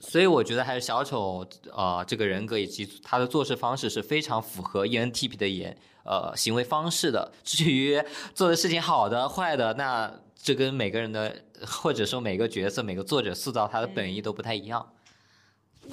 [0.00, 7.32] 所以我觉得还是小丑呃这个人格以及他的做事方式是非常符合 E ENTP 的演呃行为方式的。
[7.44, 8.02] 至于
[8.34, 11.34] 做的事情好的坏的，那这跟每个人的
[11.66, 14.86] 或者说每个角色每个作者塑造他的本意都不太一样。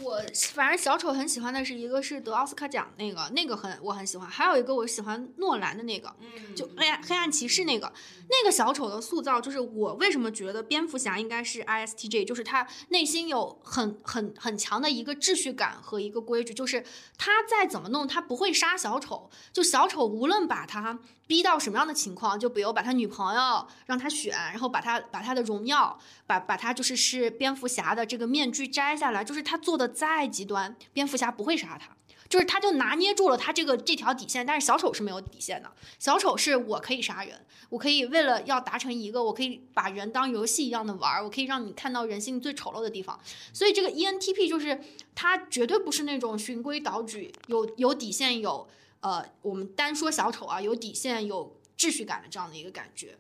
[0.02, 0.22] 我
[0.54, 7.92] 反正小丑很喜欢的是一个是得奥斯卡奖那个，那个很我很喜欢，还有一个我喜欢诺兰的那个，嗯就黑暗黑暗骑士那个，
[8.30, 16.84] 那个小丑的塑造，就是我为什么觉得蝙蝠侠应该是 ISTJ，就是他内心有很很很强的一个秩序感和一个规矩，就是
[17.18, 31.96] 他再怎么弄，他不会杀小丑，就小丑无论把他逼到什么样的情况，就比如把他女朋友让他选，然后把他把他的荣耀，把把他就是是蝙蝠侠的这个面具摘下来，就是他做的再极端，蝙蝠侠不会杀他。
[32.28, 35.72] 就是他就拿捏住了他这个这条底线，但是小丑是没有底线的。
[36.00, 43.18] 小丑是我可以杀人，我可以为了要达成一个，我可以把人当游戏一样的玩儿，我可以让你看到人性最丑陋的地方。
[43.54, 44.82] 所以这个 E ENTP 就是
[45.14, 48.68] 他绝对不是那种循规蹈矩、有有底线、有
[49.06, 53.16] 呃，我们单说小丑啊，有底线、有秩序感的这样的一个感觉。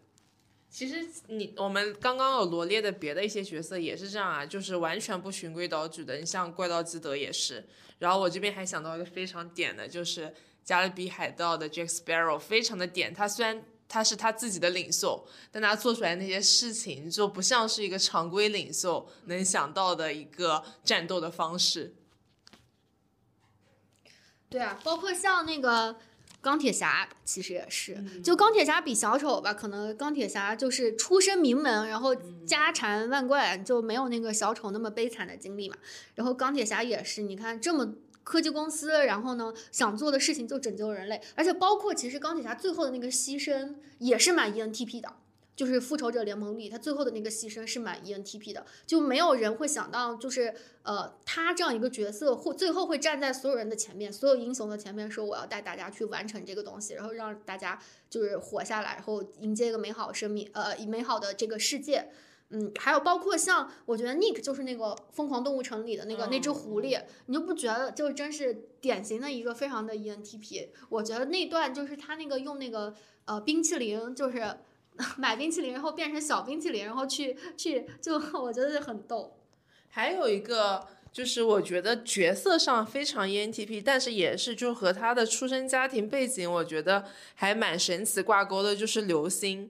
[0.67, 6.17] 其实你我们刚刚有罗列的别的一些角色也是这样啊，就是完全不循规蹈矩的。
[6.17, 7.63] 你像怪盗基德也是。
[7.99, 13.13] 然后我这边还想到一个非常点的，就是加勒比海盗的 Jack Sparrow，非常的点。
[13.13, 21.93] 他虽然他是他自己的领袖，但他做出来那些事情就不像是一个常规领袖能想到的一个战斗的方式。
[24.55, 25.97] 对啊，包括像那个
[26.39, 35.75] 钢铁侠，其实也是，嗯就钢铁侠比小丑吧，可能钢铁侠就是出身名门，然后嗯家产万贯，就没有那个小丑那么悲惨的经历嘛。
[36.15, 37.95] 然后钢铁侠也是，你看这么。
[38.23, 45.13] 科技公司，然后呢，想做的事情就拯救人类，而且包括其实钢铁侠最后的那个牺牲也是蛮 ENTP 的，
[45.55, 62.09] 就是复仇者联盟里他最后的那个牺牲是蛮 ENTP 的，就没有人会想到，就是呃，他这样一个角色会最后会站在所有人的前面，所有英雄的前面，说我要带大家去完成这个东西，然后让大家就是活下来，然后迎接一个美好生命，呃，美好的这个世界。
[62.49, 70.67] 嗯，还有包括像我觉得 Nick 就是那个《疯狂动物城》里的那个、那只狐狸，你就不觉得就真是典型的一个非常的 E ENTP？
[70.89, 72.93] 我觉得那段就是他那个用那个
[73.25, 74.57] 呃冰淇淋，就是
[75.17, 79.37] 买冰淇淋，然后变成小冰淇淋，然后去去就 我觉得很逗。
[79.89, 87.05] 还有一个就是我觉得角色上非常 ENTP，但是也是就和他的出生家庭背景，我觉得
[87.35, 89.69] 还蛮神奇挂钩的，就是刘星，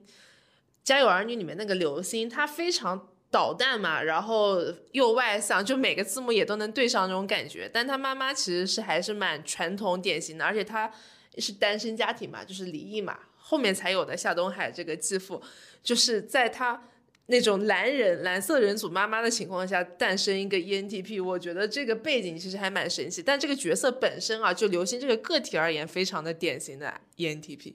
[0.82, 4.60] 家有儿女》里面那个刘星，他非常捣蛋嘛，然后
[4.90, 7.70] 又外向，就每个字母也都能对上那种感觉。
[7.72, 10.90] 但他妈妈其实是还是蛮传统典型的，而且他
[11.40, 15.42] 是单身家庭嘛，就是离异嘛，后面才有的夏东海这个继父，
[15.82, 16.82] 就是在他。
[17.28, 23.20] 那种蓝人蓝色人组妈妈的情况下诞生一个 ENTP，我觉得这个背景其实还蛮神奇。
[23.20, 27.74] 但这个角色本身啊，就刘星这个个体而言，非常的典型的 ENTP。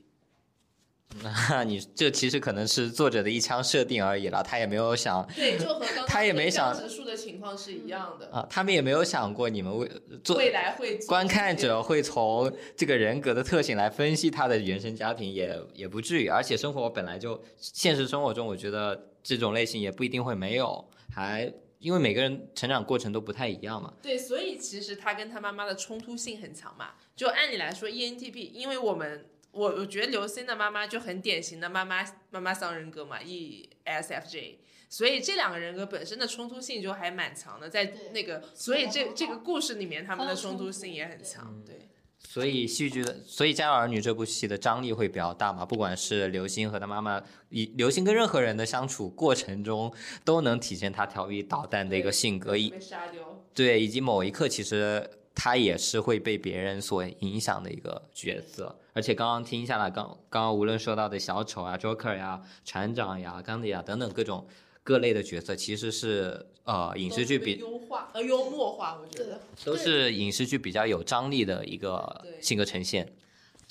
[1.49, 8.29] 那 你这其实可能是作者的一腔设定而已了，他也没有想对，就和刚刚 他也没想植树的情况是一样的。
[8.31, 9.89] 啊，他们也没有想过你们为
[10.23, 16.27] 做未来会观看者会从这个人格的特性来分析他的原生家庭也，也不至于。
[16.27, 23.93] 而且生活本来就现实生活中，我觉得这种类型也不一定会没有，还因为每个人成长过程都不太一样嘛。
[24.01, 26.91] 对，所以其实他跟他妈妈的冲突性很强嘛。
[27.15, 34.55] 就按理来说，ENTP，因为我们我我觉得刘星的妈妈就很典型的妈妈妈妈桑人格嘛，ESFJ，
[34.89, 41.87] 所以这两个人格本身的冲突性就还蛮强的，在那个，所以这这个故事里面他们的冲突性也很强，对。
[42.23, 45.65] 所以戏剧的，所以《家有儿女》这部戏的张力会比较大嘛。
[45.65, 49.91] 不管是刘星和他妈妈，以刘星跟任何人的相处过程中，
[50.23, 53.43] 都能体现他调皮捣蛋的一个性格，以被杀掉。
[53.53, 58.79] 对，以及某一刻其实他也是会被别人所影响的一个角色。
[58.93, 64.45] 而且刚刚听下来，刚刚刚无论说到的小丑啊、Joker 呀、船长呀、钢铁呀等等各种
[64.83, 69.39] 各类的角色，其实是呃影视剧比优化呃幽默化，我觉得。
[69.63, 73.13] 都是影视剧比较有张力的一个性格呈现。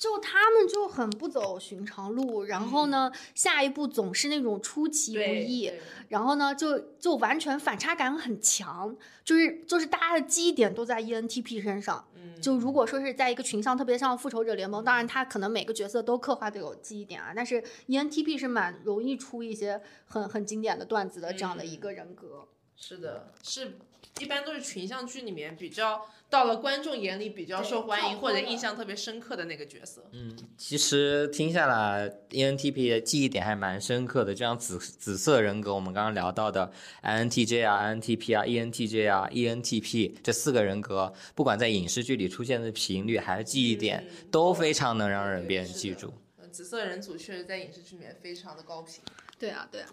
[0.01, 5.71] 就他们就很不走寻常路，然后呢，下一步总是那种出其不意，
[6.07, 12.03] 然后呢，就就完全反差感很强，就是就是大家的记忆点都在 E ENTP 身上。
[12.15, 22.47] 嗯，就如果说是在一个群像，特别像复仇者联盟，当然他可能每个角色都刻画的有记忆点啊，但是 ENTP 是蛮容易出一些很很经典的段子的这样的一个人格。
[22.83, 23.77] 是的，是
[24.19, 30.03] 一般都是群像剧里面比较到了观众眼里比较受欢迎或者印象特别深刻的那个角色。
[30.11, 34.33] 嗯，其实听下来，ENTP 的记忆点还蛮深刻的。
[34.33, 36.71] 就像紫紫色人格，我们刚刚聊到的
[37.03, 46.11] INTJ 啊、INTP 啊、ENTJ 啊、ENTP 这四个人格，不管在影视剧里出现的频率还是记忆点，嗯都非常能让人对别人记住。
[46.39, 49.01] 嗯紫色人组确实在影视剧里面非常的高频。
[49.39, 49.87] 对啊，对啊。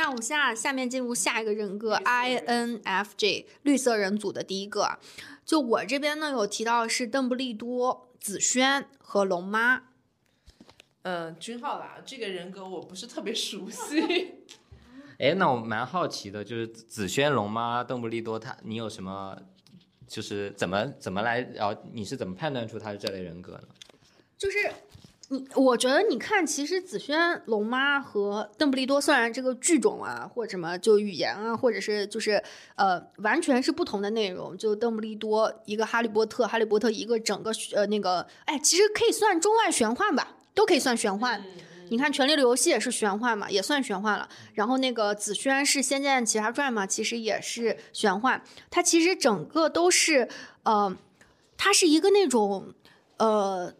[0.00, 4.98] 那我们下下面进入下一个人格 INFJ 绿色人组的第一个啊，
[5.44, 9.82] 就我这边呢有提到是邓布利多、紫萱和龙妈。
[11.02, 14.36] 嗯，君浩啦，这个人格我不是特别熟悉。
[15.20, 19.36] 哎，那我蛮好奇的，就是紫萱、龙妈、邓布利多，他你有什么？
[20.08, 23.68] 就是怎么怎么来，然后你是怎么判断出他是这类人格呢？
[24.38, 24.72] 就是
[25.32, 32.42] 你，我觉得你看，其实紫萱、龙妈和邓布利多虽然这个剧种啊，或者什么就语言啊，或者是就是
[32.74, 34.56] 呃，完全是不同的内容。
[34.58, 41.40] 就邓布利多一个哈利波特，哈利波特一个整个呃那个，哎，其实可以算中外玄幻吧，都可以算玄幻。
[41.40, 41.46] 嗯
[41.92, 44.28] 你看《权力的游戏》也是玄幻嘛，也算玄幻了。
[44.54, 48.40] 然后那个紫萱是《仙剑奇侠传》嘛，其实也是玄幻。
[48.70, 50.28] 它其实整个都是，
[50.62, 50.96] 呃，
[51.56, 52.72] 它是一个那种，
[53.16, 53.74] 呃，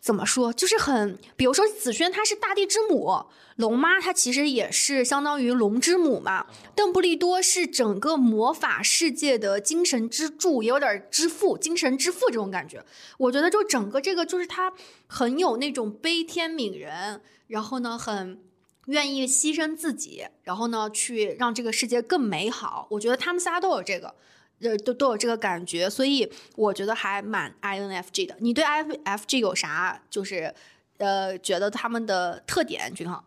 [0.00, 6.46] 怎么说，就是很，比如说紫萱她是大地之母，龙妈她其实也是相当于龙之母嘛。
[6.74, 12.82] 邓布利多是整个魔法世界的精神支柱，也有点之父、精神之父这种感觉。
[13.18, 14.72] 我觉得就整个这个就是他
[15.06, 18.42] 很有那种悲天悯人，然后呢很
[18.86, 22.86] 愿意牺牲自己，然后呢去让这个世界更美好。
[22.92, 24.14] 我觉得他们仨都有这个。
[24.62, 28.36] 呃，都都有这个感觉，所以我觉得还蛮 INFJ 的。
[28.40, 30.54] 你对 INFJ 有啥就是
[30.98, 32.92] 呃觉得他们的特点？
[32.94, 33.24] 君浩，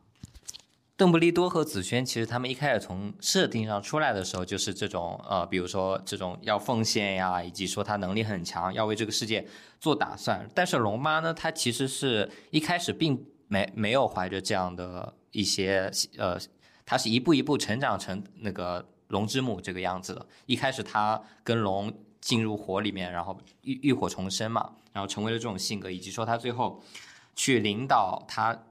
[0.96, 9.48] 邓布利多和紫萱，其实他们一开始从设定上出来的时候，就是这种呃，比如说这种要奉献呀，以及说他能力很强，要为这个世界
[9.80, 10.48] 做打算。
[10.54, 16.40] 但是龙妈呢，她其实是一开始并没没有怀着这样的一些呃，
[16.86, 20.28] 她是一步一步成长成那个龙之母这个样子的。
[20.46, 26.84] 一开始她跟龙进入火里面，然后浴浴火重生嘛，然后成为了这种性格，以及说她最后
[27.36, 28.66] 去领导她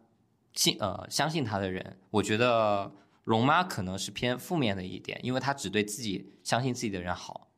[0.52, 2.92] 信呃相信他的人，我觉得
[3.24, 7.48] 龙妈可能是偏负面的一点，因为她只对自己相信自己的人好，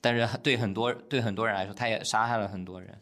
[0.00, 3.00] 但是对很多对很多人来说，她也杀害了很多人。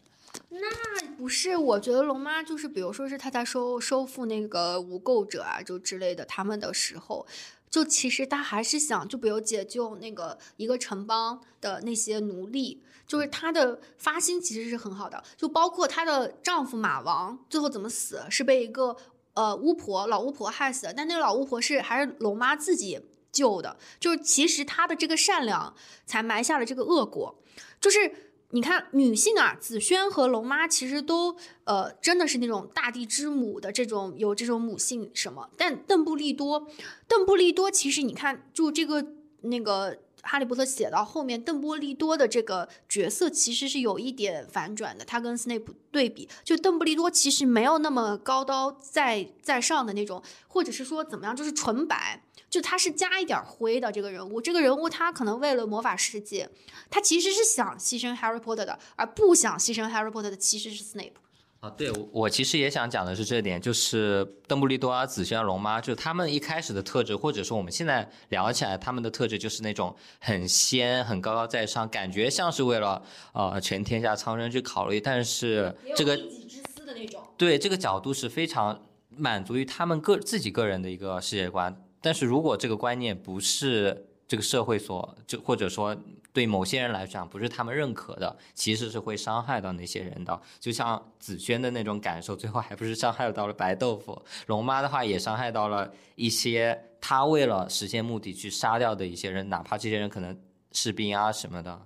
[0.49, 7.27] 那不是，我觉得龙妈就是，比如说是她在收收复那个无垢者啊，就之类的他们的时候，
[7.71, 18.97] 就其实他还是想，就比如解救那个一个城邦的那些奴隶，就是他的发心其实是很好的，就包括她的丈夫马王最后怎么死，是被一个
[19.33, 22.99] 呃巫婆老巫婆害死的，但那个老巫婆是还是龙妈自己
[23.31, 25.73] 救的，就是其实她的这个善良
[26.05, 27.41] 才埋下了这个恶果，
[27.79, 28.27] 就是。
[28.53, 35.49] 你看，女性啊，紫萱和龙妈其实都呃，真的是那种大地之母的这种有这种母性什么。
[35.57, 36.67] 但邓布利多，
[37.07, 39.05] 邓布利多其实你看，就这个
[39.41, 45.05] 那个哈利波特写到后面，邓布利多的这个角色其实是有一点反转的。
[45.05, 52.21] 他跟斯内普对比，就邓布利多其实没有那么高高在在上的那种，或者是说怎么样，就是纯白。
[52.51, 56.47] 就他是加一点灰的这个人物，这个人物他可能为了魔法世界，
[56.89, 61.13] 他其实是想牺牲 Harry Potter 的，而不想牺牲 Harry Potter 的其实是 Snape。
[61.61, 73.01] 啊，对，我我其实也想讲的是这点，就是邓布利多啊、紫萱、龙妈，就他们一开始的特质，或者说我们现在聊起来他们的特质，就是那种很仙、很高高在上，感觉像是为了
[73.33, 77.23] 呃全天下苍生去考虑，但是这个一己之私的那种。
[77.37, 81.81] 对这个角度是非常满足于他们个自己个人的一个世界观。
[82.01, 85.95] 但是如果这个观念不是这个社会所就或者说
[86.33, 90.41] 对某些人来讲不是他们认可的，其实是会伤害到那些人的。
[90.59, 94.21] 就像紫萱的那种感受，最后还不是伤害到了白豆腐。
[94.47, 100.39] 龙妈的话也伤害到了一些他为了实现目的去杀掉的一些人，哪怕这些人可能
[100.71, 101.81] 士兵啊什么的。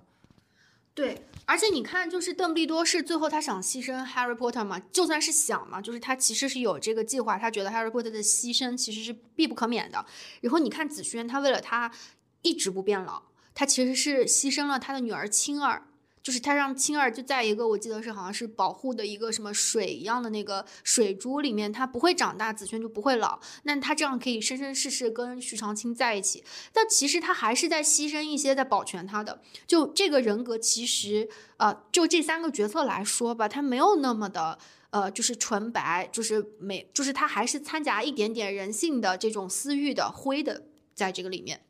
[0.96, 10.06] 对，而且你看，就是邓布利多是最后他想牺牲 Harry Potter 嘛，就算是想嘛，就是他其实是有这个计划，他觉得 Harry Potter 的牺牲其实是必不可免的。
[10.40, 11.92] 然后你看紫萱，他为了他
[12.40, 13.24] 一直不变老，
[13.54, 15.82] 他其实是牺牲了他的女儿青儿。
[16.26, 23.38] 就是他让青儿就在一个我记得是好像是保护的一个什么水一样的那个水珠里面，他不会长大，紫萱就不会老。
[23.62, 26.42] 那他这样可以生生世世跟徐长卿在一起。
[26.72, 29.40] 但其实他还是在牺牲一些，在保全他的。
[29.68, 34.58] 就这个人格，其实呃，就这三个角色来说吧，他没有那么的
[34.90, 41.60] 呃，就是纯白，就是没，就是他还是掺杂一点点人性的这种私欲的灰的在这个里面。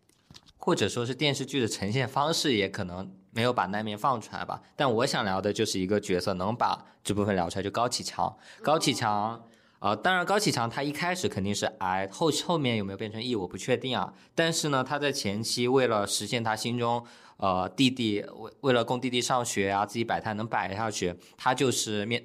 [0.57, 4.63] 或者说是电视剧的呈现方式也可能没有把那面放出来吧。
[4.75, 8.35] 但我想聊的就是一个角色能把这部分聊出来，就高启强。
[8.63, 9.47] 高启强，
[9.81, 14.15] 呃，当然高启强他一开始肯定是 I，后后面有没有变成 E 我不确定啊。
[14.35, 17.05] 但是呢，他在前期为了实现他心中
[17.37, 22.25] 呃弟弟为为了供弟弟上学啊，自己摆摊能摆下去，他就是面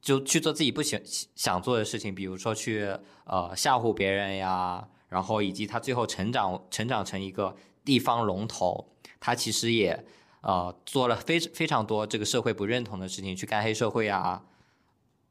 [0.00, 1.00] 就去做自己不想
[1.34, 7.56] 想做的事情，比如说去呃吓唬别人呀，然后以及他最后成长成长成一个。
[7.84, 10.04] 地方龙头，他其实也
[10.42, 14.44] 呃做了非非常多这个社会不认同的事情，去干黑社会啊。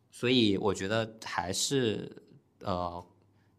[0.09, 2.11] 所以我觉得还是
[2.59, 3.01] 呃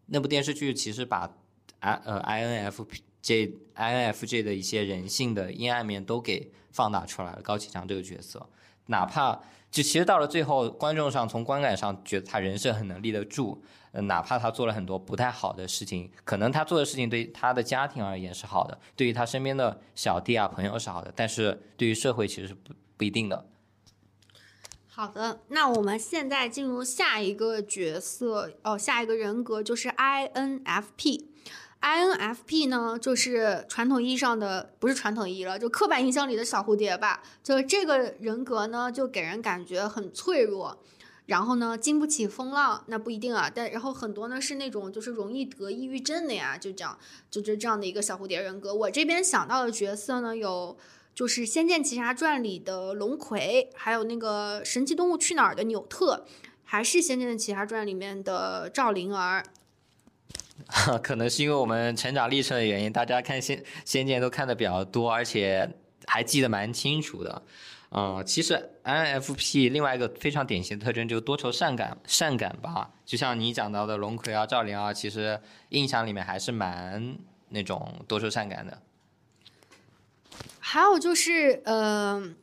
[0.07, 1.35] 那部电视剧其实把
[1.81, 2.87] I 呃 I N F
[3.23, 7.41] J I N F J 的一些人性的阴暗面都给放大出来了。
[7.41, 8.47] 高启强这个角色，
[8.87, 9.41] 哪怕
[9.73, 13.61] 就其实到了最后，观众上从观感上觉得他人设很能立得住。
[13.93, 23.47] 呃哪怕他做了很多不太好的事情，可能他做的事情对他的家庭而言是好的，对于他身边的小弟啊朋友是好的，但是对于社会其实是不不一定的。
[24.89, 31.32] 好的，那我们现在进入下一个角色哦，下一个人格就是 INFP。
[31.83, 37.23] INFP 呢，就是传统意义上的不是传统意义了，就刻板印象里的小蝴蝶吧。
[37.43, 40.79] 就这个人格呢，就给人感觉很脆弱。
[41.27, 43.51] 然后呢，经不起风浪，那不一定啊。
[43.53, 46.99] 但然后很多呢是那种就是容易得抑郁症的呀，就这样，
[47.31, 48.75] 就是这样的一个小蝴蝶人格。
[48.75, 50.77] 我这边想到的角色呢，有
[51.15, 56.27] 就是《仙剑奇侠传》里的龙葵，还有那个《神奇动物去哪儿》的纽特，
[56.65, 59.45] 还是《仙剑奇侠传》里面的赵灵儿。
[61.03, 65.69] 可能是因为我们成长历程的原因，大家看《仙仙剑》都看的比较多，而且
[66.07, 67.43] 还记得蛮清楚的。
[67.95, 72.91] 嗯，其实 INFP 另外一个非常典型的特征就是多愁善感，善感吧。
[73.05, 75.39] 就像你讲到的龙葵啊、赵灵啊，其实
[75.69, 77.19] 印象里面还是蛮
[77.51, 78.81] 那种多愁善感的。
[80.59, 82.35] 还有就是，嗯，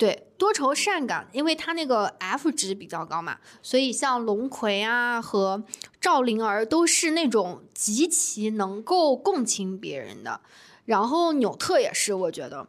[0.00, 5.62] 对，多愁善感，因为他那个 F 值比较高嘛，所以像龙葵啊和
[6.00, 10.40] 赵灵儿都是那种极其能够共情别人的。
[10.86, 12.66] 然后纽特也是，我觉得。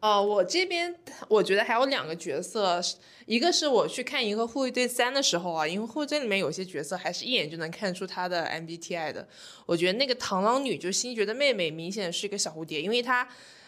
[0.00, 0.94] 呃，我这边
[1.28, 2.78] 我觉得还有两个角色，
[3.24, 9.26] 一个是我去看《银河护卫队三》的时候啊，《银河护卫队》里面有些角色还是一眼就能看出他的 MBTI 的。
[9.64, 13.26] 我觉得那个螳螂女就是星爵的妹妹，明显是一个小蝴蝶，因为她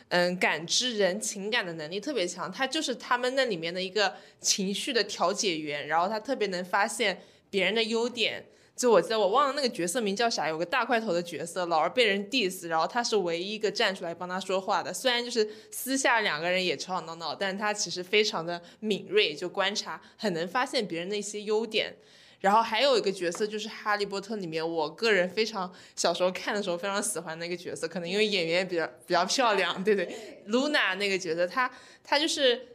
[0.08, 8.44] 嗯感知人情感的能力特别强，他就是他们那里面的一个情绪的调解员，然后他特别能发现别人的优点。
[8.76, 14.92] 就我记得我忘了那个角色名叫啥，有个大块头的角色，老是被人 diss，然后他是唯一一个站出来帮他说话的。
[14.92, 21.96] 虽然就是私下两个人也吵吵闹闹，但是他其实非常的敏锐，就观察很能发现别人的一些优点。
[22.40, 31.70] 然后还有一个角色就是《哈利波特》里面，我个人非常小时候看的时候非常喜欢的一个角色，可能因为演员比较比较漂亮，对对，Luna 那个角色，她
[32.04, 32.68] 她就是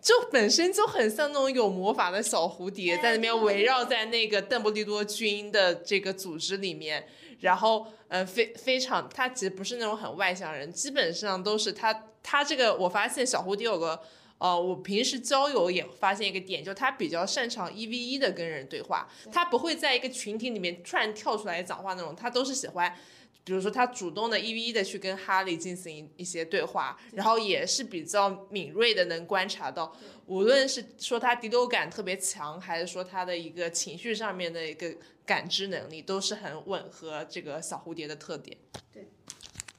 [0.00, 7.06] 就本身就很像那种有魔法的小蝴蝶，在那边围绕在那个邓布利多军的这个组织里面，
[7.40, 14.00] 然后呃非非常，她其实不是那种很外向人，基本上都是她她这个我发现小蝴蝶有个。
[14.38, 22.96] 呃，我平时交友也发现一个点，就他比较擅长一 v 一的跟人对话，他不会在一个群体里面突然跳出来讲话那种，他都是喜欢，
[23.42, 29.92] 比如说他主动的一 v 一的去跟哈利进行一些对话，然后也是比较敏锐的能观察到，
[30.26, 34.94] 无论是说他第六感特别强，还是说他的一个情绪上面的一个
[35.26, 38.56] 感知能力，都是很吻合这个小蝴蝶的特点。
[38.92, 39.08] 对。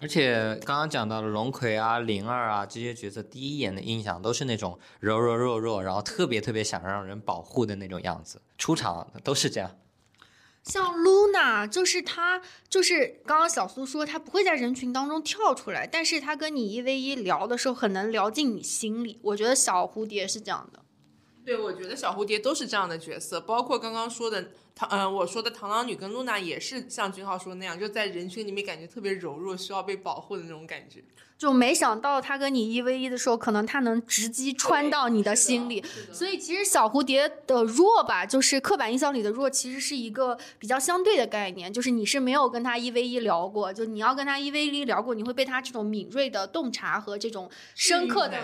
[0.01, 9.75] 而且刚刚讲到的龙葵啊、灵儿啊这些角色，第一眼的印象都是那种柔柔弱弱，然后特别特别想让人保护的那种样子，出场都是这样。
[10.63, 19.19] 像 Luna，就是她，就是刚刚小苏说她不会在人群当中跳出来，但是她跟你一 v 一聊的时候，很能聊进你心里。
[19.23, 20.79] 我觉得小蝴蝶是这样的。
[21.49, 24.51] 对，我觉得小蝴蝶都是这样的角色，包括刚刚说的。
[24.77, 31.03] 螳嗯，我说的螳螂女跟露娜也是像君浩说那样，就在人群里面感觉特别柔弱，需要被保护的那种感觉。
[31.37, 35.83] 就没想到他跟你一 v 一的时候，可能他能直击穿到你的心里。
[36.13, 41.71] 所以其实小蝴蝶的弱吧，就是刻板印象里的弱，其实是一个比较相对的概念。
[41.71, 48.37] 就是你是没有跟他一 v 一聊过，就你要跟他一 v 一聊过，你会被他这种敏锐的洞察和这种深刻的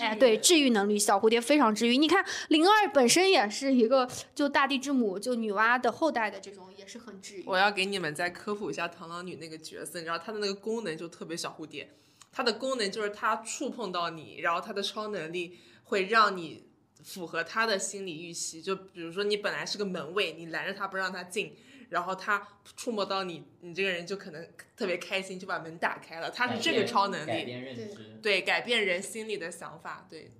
[0.00, 1.98] 哎，对，治愈能力，小蝴蝶非常治愈。
[1.98, 7.44] 你看灵儿本身也是一个就大地之母，就女娲的后代的这种，也是很治愈。
[7.46, 11.90] 我要给你们再科普一下螳螂女那个角色，你知道她的那个功能就特别小蝴蝶。
[12.30, 16.64] 她的功能就是它触碰到你，然后她的超能力会让你
[17.02, 18.62] 符合她的心理预期。
[18.62, 21.56] 就比如说你本来是个门卫，你拦着她不让她进，
[21.88, 26.30] 然后他触摸到你，你这个人就可能特别开心，就把门打开了。
[26.30, 30.30] 他是这个超能力，改变认知，对，改变人心里的想法，对。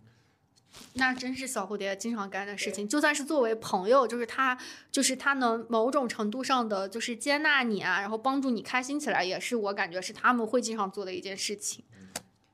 [0.94, 2.88] 那真是小蝴蝶经常干的事情。
[2.88, 4.58] 就算是作为朋友，就是他，
[4.90, 11.84] 就是他能某种程度上的就是接纳你啊，然后帮助你开心起来，也是我感觉是他们会经常做的一件事情。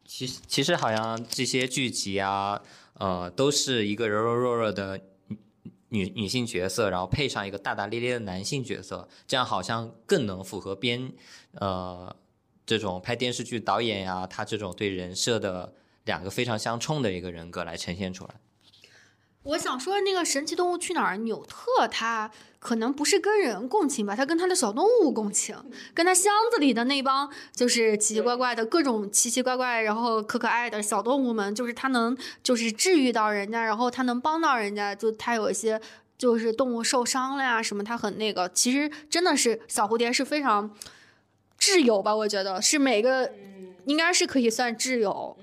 [0.04, 2.60] 其实，其实好像这些剧集啊，
[2.94, 5.00] 呃，都是一个柔柔弱弱的
[5.88, 11.12] 女女性角色，然后配上一个大大咧咧的男性角色，这样好像更能符合编
[11.54, 12.14] 呃
[12.66, 15.74] 这种拍电视剧导演呀，他这种对人设的。
[16.04, 18.34] 两个非常相冲的一个人格来呈现出来。
[19.42, 25.54] 我想说，那个《神奇动物去哪儿》，纽特他可能不是跟人共情吧，他跟他的小动物共情，
[25.92, 35.78] 跟他箱子里的那帮就是奇奇怪怪的各种奇奇怪怪，然后可可爱的小动物们，就是他能就是治愈到人家，然后他能帮到人家，就他有一些
[36.16, 38.48] 就是动物受伤了呀什么，他很那个。
[38.48, 40.74] 其实真的是小蝴蝶是非常
[41.58, 43.30] 挚友吧，我觉得是每个
[43.84, 45.36] 应该是可以算挚友。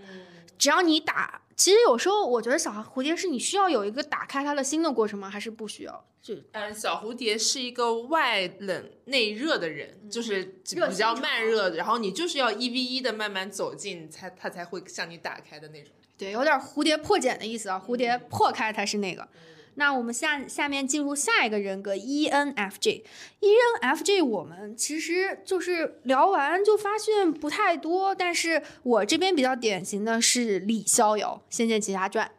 [0.62, 5.28] 只要你打，其实有时候我觉得小蝴蝶是你需要有一个打开它的心的过程吗？
[5.28, 6.06] 还是不需要？
[6.22, 15.92] 就嗯，小蝴蝶是一个外冷内热的人，就是比较慢热，然后你就是要一 v 一的慢慢走近，才他才会向你打开的那种。
[16.16, 19.28] 对，有点蝴蝶破茧的意思啊，蝴蝶破开才是那个。
[19.76, 32.32] 那我们下下面进入下一个人格 ENFJ，ENFJ 我们其实就是聊完就发现不太多，但是我这边比较典型的是李逍遥，《仙剑奇侠传》。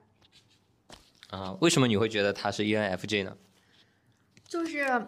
[1.36, 3.36] 啊，为什么你会觉得他是 ENFJ 呢？
[4.46, 5.04] 就是。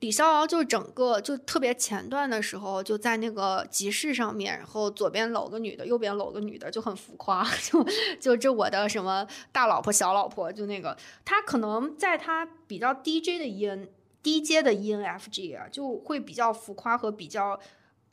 [0.00, 7.82] 李逍遥就整个就特别前段的时候，就在那个集市上面，然后左边搂个女的，右边搂个女的，就很浮夸， 就
[8.20, 13.88] 就这我的什么大老婆、小老婆，就那个他可能在他比较 DJ 的 EN
[14.22, 17.58] 低阶的 ENFG 啊，就会比较浮夸和比较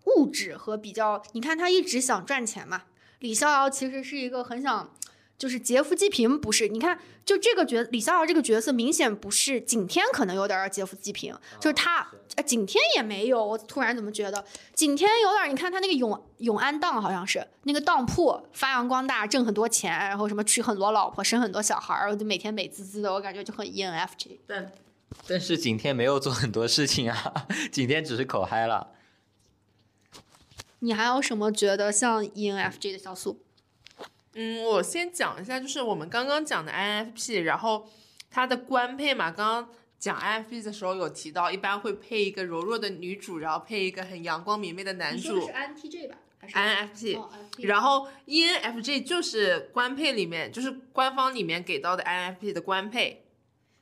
[0.06, 2.84] 物质和比较，你看他一直想赚钱嘛。
[3.20, 4.90] 李逍遥其实是一个很想。
[5.38, 6.68] 就是劫富济贫不是？
[6.70, 11.34] 你看，就这个角李逍遥这个角色，明显不是景天，可能有点劫富济贫。
[11.60, 13.46] 就是他，哎，景天也没有。
[13.46, 15.50] 我突然怎么觉得景天有点？
[15.50, 24.40] 你看他那个永永安当，好像是那个当铺发扬光大，挣很多钱，然后什么娶很多老婆，生很多小孩儿，就每天美滋滋的，我感觉就很 ENFJ。
[24.48, 24.72] 但
[25.28, 28.92] 但是景天没有做很多事情啊， 景天只是口嗨了。
[30.80, 33.43] 你还有什么觉得像 ENFJ 的小苏？
[34.36, 37.90] 嗯，我先讲一下，就是我们刚刚讲的 INFP，然后
[38.32, 39.70] 它的官配嘛，刚刚
[40.00, 45.42] 讲 INFP 的时候有提到，一般会配一个柔弱的女主，然后配一个很阳光明媚的男主。
[45.42, 46.18] 是 INTJ 吧？
[46.40, 47.22] 还是 INFP，、
[47.60, 53.20] 然后 E ENFJ 就是官配里面，就是官方里面给到的 INFP 的官配。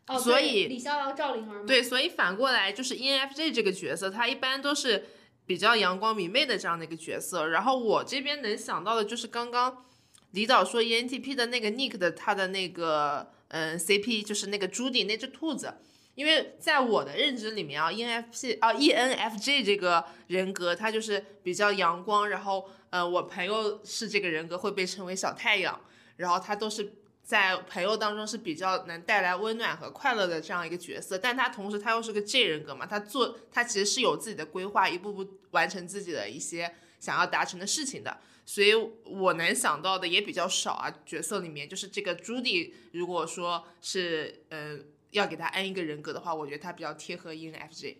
[0.07, 5.05] 哦所以李逍遥、赵灵儿嘛，对，所以反过来就是 E ENFJ 这个角色，他一般都是
[5.45, 7.47] 比较阳光明媚的这样的一个角色。
[7.47, 9.85] 然后我这边能想到的就是刚刚
[10.31, 15.73] 李导说，E N T P 的那个 Nick 的他的那个嗯 CP，就是那个朱迪那只兔子。
[16.13, 25.79] 因为在我的认知里面啊，ENFP 啊 ENFJ 这个人格，他就是比较阳光，然后呃，我朋友是这个人格会被称为小太阳，
[26.17, 38.17] 然后他都是在朋友当中是比较能带来温暖和快乐的这样一个角色，但他同时他又是个 J 人格嘛，他做他其实是有自己的规划，一步步完成自己的一些想要达成的事情的。
[38.53, 38.73] 所以
[39.05, 47.95] 我能想到的也比较少啊，角色里面就是这个朱迪，如果说是嗯、呃要给他安一个人格的话，我觉得他比较贴合 E ENFJ。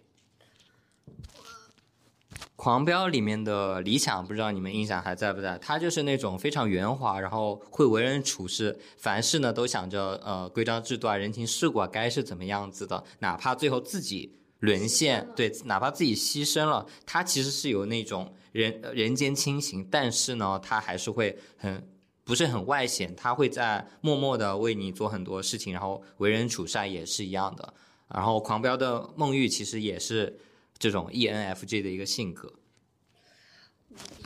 [2.57, 5.57] 狂飙里面的理想，不知道你们印象还在不在？
[5.57, 21.87] 他就是那种非常圆滑，然后会为人处事，凡事呢都想着呃规章制度啊、人情世故啊该是怎么样子的，哪怕最后自己沦陷，对，哪怕自己牺牲了，他其实是有那种人呃人间清醒，但是呢，他还是会很。
[22.23, 27.73] 不是很外显，他会在默默的为你做很多事情，然后为人处事啊也是一样的。
[28.07, 30.39] 然后狂飙的孟玉其实也是
[30.77, 32.53] 这种 E ENFJ 的一个性格。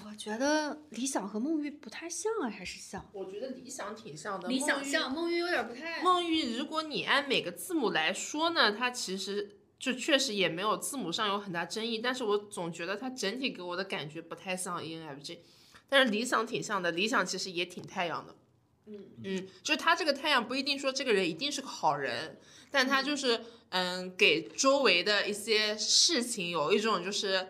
[0.05, 3.03] 我觉得理想和孟玉不太像啊，还是像？
[3.13, 6.03] 我觉得理想挺像的，理想梦玉像，孟玉有点不太。
[6.03, 9.55] 孟玉，如果你按每个字母来说呢，它其实
[9.85, 15.37] 就确实也没有字母上有很大争议，但是我总觉得它整体给我的感觉不太像 E ENFJ，
[15.87, 18.35] 但是理想挺像的，理想其实也挺太阳的。
[18.87, 22.39] 嗯嗯，就是他这个太阳不一定说这个人一定是个好人，
[22.71, 27.49] 但他就是嗯，给周围的一些事情有一种就是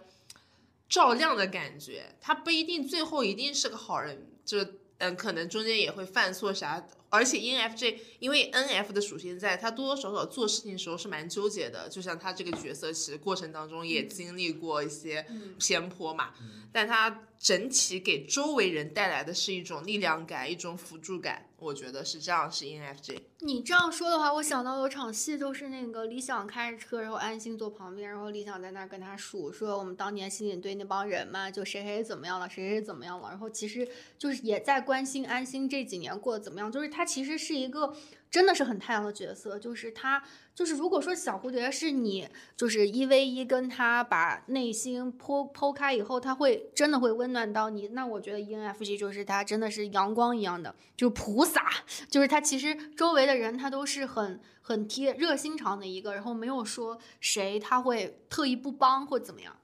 [0.90, 2.18] 照亮的感觉。
[2.20, 4.58] 他不一定最后一定是个好人，就
[4.98, 6.86] 嗯，可能中间也会犯错啥。
[7.16, 11.90] 而且 E ENFJ 因为 NF 的属性在，他多多少少做事情的时候是蛮纠结的。
[11.90, 15.26] 就像他这个角色，其实过程当中也经历过一些
[15.58, 16.32] 偏颇嘛，
[16.72, 21.48] 但他整体给周围人带来的是一种力量感，一种辅助感。
[21.66, 23.18] 我觉得是这样，是 ENFJ。
[23.40, 33.88] 你这样说的话，我想到有场戏，就是那个李想开着车，然后安心坐旁边，然后李想在那儿跟他数，说我们当年刑警队那帮人嘛，就谁谁怎么样了，谁谁怎么样了，然后其实
[34.20, 37.96] 就是也在关心安心这几年过得怎么样，就是他其实是一个
[38.36, 40.22] 真的是很太阳的角色，就是他
[40.54, 42.28] 就是如果说小蝴蝶是你
[42.58, 51.66] 就是一 v 一跟他把内心剖剖开以后，他会真的会温暖到你，那我觉得 E ENFJ 就是他真的是阳光一样的，就是菩萨，
[52.10, 59.56] 就是他其实周围的人他都是很很贴热心肠的一个，然后没有说谁他会特意不帮或怎么样。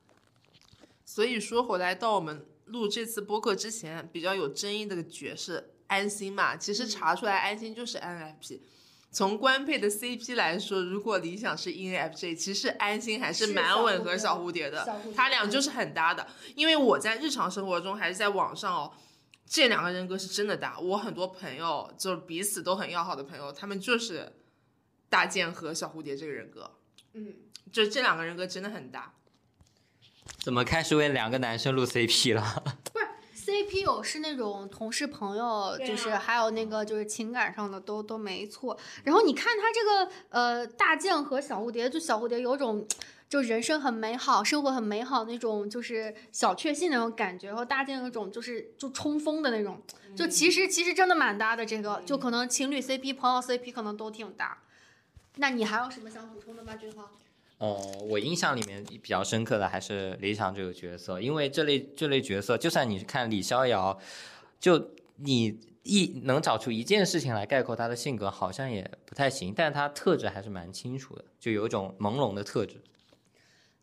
[1.03, 8.61] 所以说回来到我们录这次播客之前，比较有争议的角色安心嘛，其实查出来安心就是 NFP。
[9.11, 16.25] 从官配的 CP 来说，如果理想是 ENFJ，其实安心还是是蛮吻合小蝴蝶的他俩就是很搭的。
[16.55, 18.93] 因为我在日常生活中还是在网上哦，
[19.45, 20.79] 这两个人格是真的搭。
[20.79, 24.31] 我很多朋友就是彼此都很要好的朋友，他们就是
[25.09, 26.71] 大剑和小蝴蝶这个人格，
[27.11, 27.33] 嗯，
[27.69, 29.13] 就这两个人格真的很搭。
[30.39, 32.63] 怎么开始为两个男生录 CP 了？
[33.51, 38.77] CP 有是那种同事朋友，就是还有那个就是情感上的都都没错。
[39.03, 42.87] 然后你看他这个呃大剑和小蝴蝶，就小蝴蝶有种。
[43.31, 47.47] 就人生很美好，生活很美好那种，就是小确幸那种感觉。
[47.47, 49.81] 然后大剑有种就是就冲锋的那种，
[50.17, 51.65] 就其实其实真的蛮搭的。
[51.65, 54.57] 这个就可能情侣 CP、朋友 CP 可能都挺搭。
[55.37, 57.09] 那你还有什么想补充的吗，君浩？
[57.61, 63.99] 哦，我印象里面比较深刻的还是李想这个角色，因为这类这类角色，就算你看李逍遥，
[64.59, 72.81] 就你一能找出一件事情来概括他的性格，好像也不太行，但他特质还是蛮清楚的，就有一种朦胧的特质。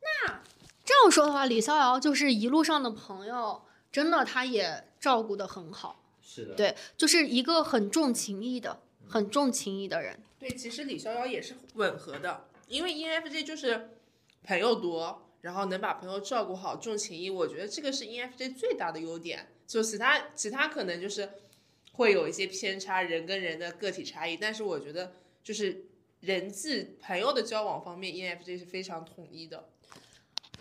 [0.00, 0.42] 那
[0.84, 3.62] 这样说的话，李逍遥就是一路上的朋友，
[3.92, 6.02] 真的他也照顾的很好。
[6.20, 10.18] 是的对，就是一个很重情义的、很重情义的人。
[10.40, 13.90] 对，其实李逍遥也是吻合的，因为 ENFJ 就是
[14.44, 19.48] 朋友多，然后能把朋友照顾好，重情义，我觉得这个是 ENFJ 最大的优点。
[19.66, 21.28] 就其他其他可能就是
[21.92, 25.12] 会有一些偏差，人跟人的个体差异，但是我觉得
[25.42, 25.84] 就是
[26.20, 29.68] 人际朋友的交往方面，ENFJ 是非常统一的。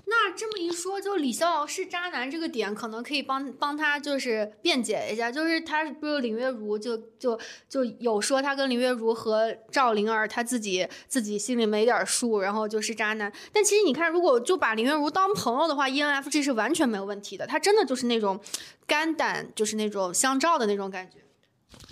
[0.10, 7.38] 那这么一说，就李逍遥是渣男这个点，可能可以帮帮他就是辩解一下，就是他不是林月如就就
[7.68, 13.30] 就有说他跟林月如和赵灵儿他自己自己心里没点数，然后就是渣男。
[13.52, 18.40] 但其实你看，如果就把林月如当朋友的话，E N F G 是完全没有问题的，他真的就是那种
[18.88, 21.18] 肝胆就是那种相照的那种感觉。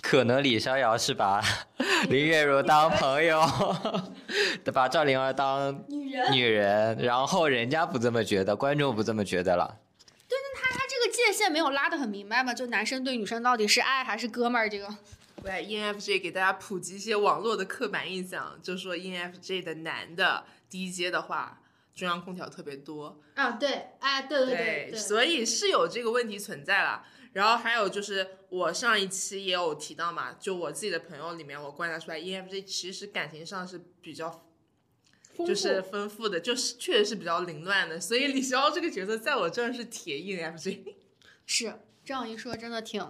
[0.08, 1.42] 可能李逍遥是把
[2.08, 3.42] 林月如当朋友，
[4.72, 9.78] 把赵灵儿当女人，女人，然后人家不这么觉得，观众不这么觉得了。
[10.28, 12.54] 对，那他他这个界限没有拉得很明白嘛？
[12.54, 14.68] 就男生对女生到底是爱还是哥们儿？
[14.68, 14.86] 这个
[15.42, 21.58] 喂 ENFJ 给大家普及一些网络的刻板印象，就说 ENFJ 的男的低阶的话，
[21.96, 27.02] 中央空调特别多，啊，对，哎，对对对对，所以是有这个问题存在了。
[27.36, 34.42] 然后还有就是我上一期也有提到嘛，就我自己的朋友里面，我观察出来 ENFJ 其实感情上是比较
[35.36, 38.00] 就是丰富的，就是确实是比较凌乱的。
[38.00, 40.94] 所以李逍遥这个角色在我这儿是铁 ENFJ。
[41.44, 43.02] 是这样一说，真的挺，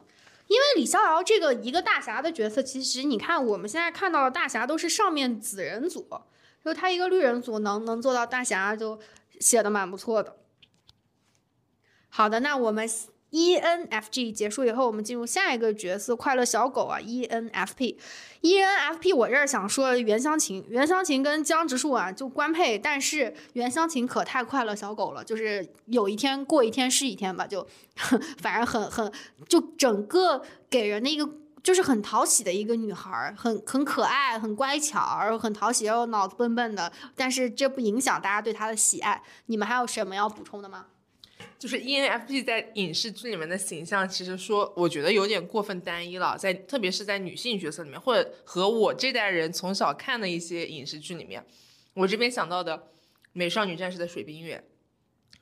[0.48, 6.04] 因为李逍遥这个一个大侠的角色，其实你看我们现在看到的大侠都是上面紫人组，
[6.64, 8.98] 就他一个绿人组能能做到大侠，就
[9.38, 10.36] 写的蛮不错的。
[12.08, 12.88] 好的，那我们
[13.36, 17.96] ENFG 结束以后，我们进入下一个角色，快乐小狗啊，ENFP。
[18.40, 27.66] ENFP 我这儿想说袁湘琴，袁湘琴跟江直树啊就官配，但是袁湘琴可太快乐小狗了，就是有一天过一天是一天吧，就
[28.40, 29.12] 反正很很
[29.46, 31.28] 就整个给人的一个
[31.62, 39.22] 就是很讨喜的一个女孩，很很可爱，很乖巧，然后很讨喜，然后脑子笨笨的，但是这不影响大家对她的喜爱。
[39.44, 40.86] 你们还有什么要补充的吗？
[41.58, 51.44] 就是 ENFP 在影视剧里面的形象，其实说我觉得有点过分单一了，在特别是在女性角色里面，或者和我这代人从小看的一些影视剧里面，
[51.94, 52.76] 我这边想到的
[53.32, 54.62] 《美少女战士》的水冰月，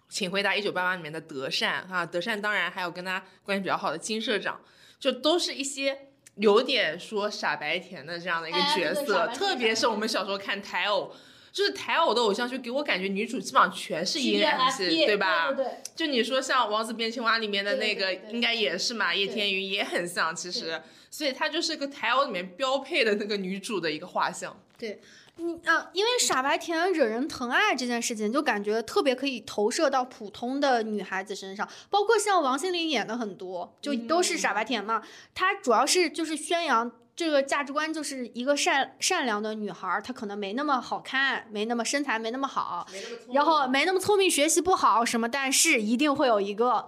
[0.09, 4.61] 请回答一九八八里面的德善啊，德善当然还有跟他关系比较好的金社长，
[5.01, 11.13] 就都是一些有点说傻白甜的这样的一个哎角色，特别是我们小时候看台偶。
[11.55, 15.53] 就是台偶的偶像剧，给我感觉女主基本上全是 ENFP，对吧？
[15.53, 20.83] 对对就你说像《王子变青蛙》里面的那个，应该也是嘛，叶天宇也很像，其实，
[21.13, 24.61] 所以她就是个台偶里面标配的那个女主的一个画像。
[24.77, 25.01] 对，
[25.37, 35.01] 你啊，因为傻白甜惹人疼爱这件事情，就感觉特别可以投射到普通的女孩子身上，包括像王心凌演的很多，就都是傻白甜嘛。
[35.33, 36.91] 她主要是就是宣扬。
[37.17, 42.87] 这个价值观就是一个善善良的女孩儿，她可能没那么好看，没那么身材没那么好，
[43.33, 46.87] 然后没那么聪明，学习不好什么，但是一定会有一个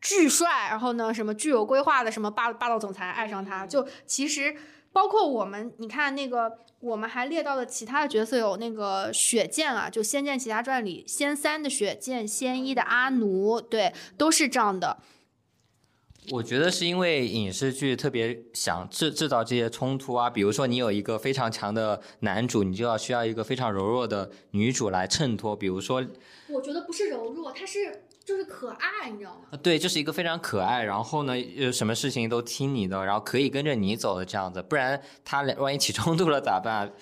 [0.00, 3.66] 巨帅，然后呢什么具有规划的什么霸霸道总裁爱上她。
[3.66, 4.56] 就其实
[4.92, 14.98] 包括我们，你看那个我们还列到了其他的角色，有那个雪见啊，就《仙剑奇侠传》里仙三的雪见，仙一的阿奴，对，都是这样的。
[16.30, 26.04] 我觉得是因为影视剧特别想制制造这些冲突啊，比如说你有一个非常强的男主，你就要需要一个非常柔弱的女主来衬托，比如说，
[26.48, 29.48] 我觉得不是柔弱，他是就是可爱，你知道吗？
[29.50, 36.92] 呃对，就是一个非常可爱，然后呢，呃，什么事情都听你的，然后可以跟着你走的这样子，不然他俩万一起冲突了咋办？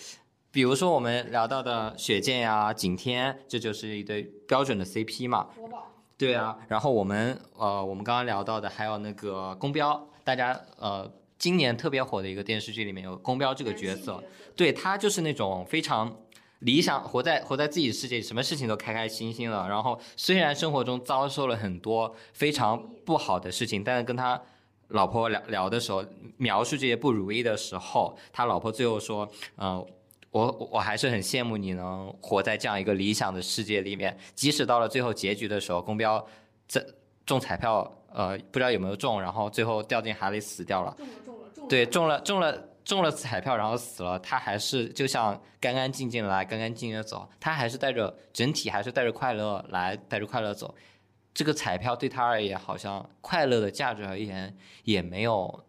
[0.51, 5.49] 比如说我们聊到的雪见呀、景天，这就是一对标准的 CP 嘛。
[5.57, 14.23] 国宝，对啊，然后我们呃，我们刚刚聊到的还有那个宫彪，大家呃今年特别火的一个电视剧里面有宫彪这个角色，
[14.55, 16.17] 对他就是那种非常
[16.61, 19.69] 理想，活在活在自己世界里，什么事情都开开心心的。
[19.69, 24.41] 然后虽然生活中遭受了很多非常不好的事情，但是跟他
[24.89, 26.05] 老婆聊聊的时候，
[26.37, 29.85] 描述这些不如意的时候，他老婆最后说，嗯、
[30.35, 36.27] 我我还是很羡慕你能活在这样一个理想的世界里面，即使到了最后结局的时候，公标
[36.67, 36.85] 这
[37.25, 40.97] 中彩票，呃，不知道有没有中，然后最后掉进海里死掉了。
[40.99, 50.75] 中了中了中了，对，中了中了中了彩票，然后死了，他还是就像干干净净来，干干净净的走，他还是带着整体还是带着快乐来，带着快乐走。
[51.33, 55.65] 这个彩票对他而言，好像快乐的价值而言也没有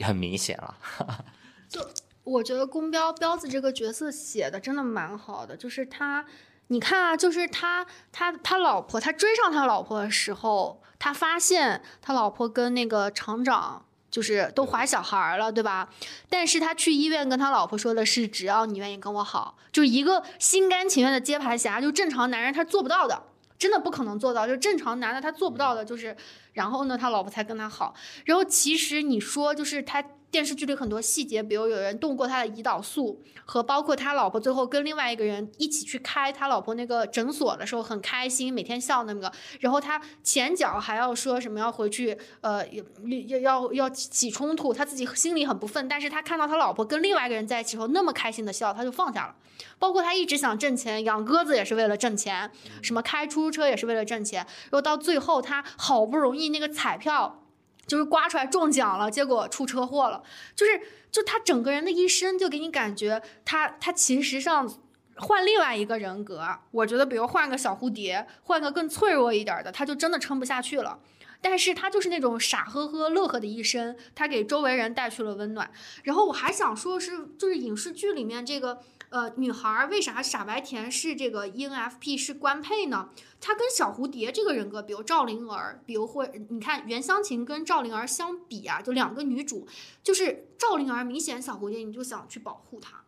[0.00, 0.78] 很明显了。
[2.28, 6.24] 我觉得宫彪彪子这个角色写的真的蛮好的，就是他，
[6.68, 15.88] 你看啊，就是他他他老婆，他追上他老婆的时候，他发现他老婆跟那个厂长就是都怀小孩了，对吧？
[16.28, 23.22] 但是他去医院跟他老婆说的是，只要你愿意跟我好，就一个心甘情愿的接盘侠，就正常男人他做不到的。
[23.58, 26.16] 真的不可能做到，就正常男的他做不到的，就是
[26.52, 27.92] 然后呢，他老婆才跟他好。
[28.24, 30.00] 然后其实你说就是他
[30.30, 39.32] 电视剧里很多细节，比如有人动过他的胰岛素，和包括他老婆最后跟另外一个人一起去开他老婆那个诊所的时候很开心，每天笑那个。
[39.60, 42.84] 然后他前脚还要说什么要回去，呃，要
[43.28, 49.34] 要要要起冲突，他自己心里很不忿，但是他看到他老婆跟另外一个人在一起后那么开心的笑，他就放下了。
[49.78, 52.50] 包括他一直想挣钱，养鸽子也是为了挣钱，
[52.82, 54.44] 什么开出租车也是为了挣钱。
[54.64, 57.42] 然后到最后，他好不容易那个彩票
[57.88, 60.22] 就是刮出来中奖了，结果出车祸了。
[60.54, 60.80] 就是
[61.10, 64.72] 就他整个人的一生，就给你感觉他他其实上
[65.16, 66.46] 换另外一个人格。
[66.70, 71.00] 我觉得，比如换个小蝴蝶，换个更脆弱一点的，他就真的撑不下去了。
[71.40, 75.70] 但是他就是那种傻呵呵、乐呵的一生，他给周围人带去了温暖。
[76.04, 78.80] 然后我还想说，是就是影视剧里面这个。
[79.10, 83.08] 呃，女孩为啥傻白甜是这个 ENFP 是官配呢？
[83.40, 89.66] 她跟小蝴蝶这个人格，比如赵灵儿，比如或你看袁湘琴跟赵灵儿相比啊，就两个女主，
[90.02, 93.02] 就是赵灵儿明显小蝴蝶，你就想去保护她，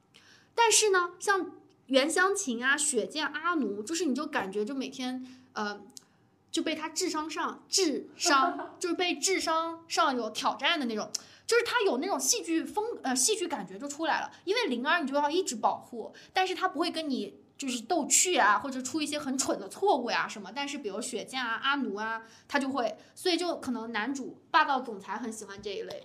[0.55, 1.51] 但是呢，像
[1.87, 5.83] 袁湘琴啊、雪见、阿奴，就是你就感觉就每天呃
[6.51, 11.11] 就被她智商上智商 就是被智商上有挑战的那种。
[11.51, 14.31] 就是他有那种戏剧风，呃，戏剧感觉就出来了。
[14.45, 20.53] 因为灵儿你就要一直保护，但是他不会跟你就是逗趣啊，或者出一些很蠢的错误呀什么。
[20.55, 26.05] 但是比如雪见啊、阿奴啊，他就会，所以就可能男主霸道总裁很喜欢这一类。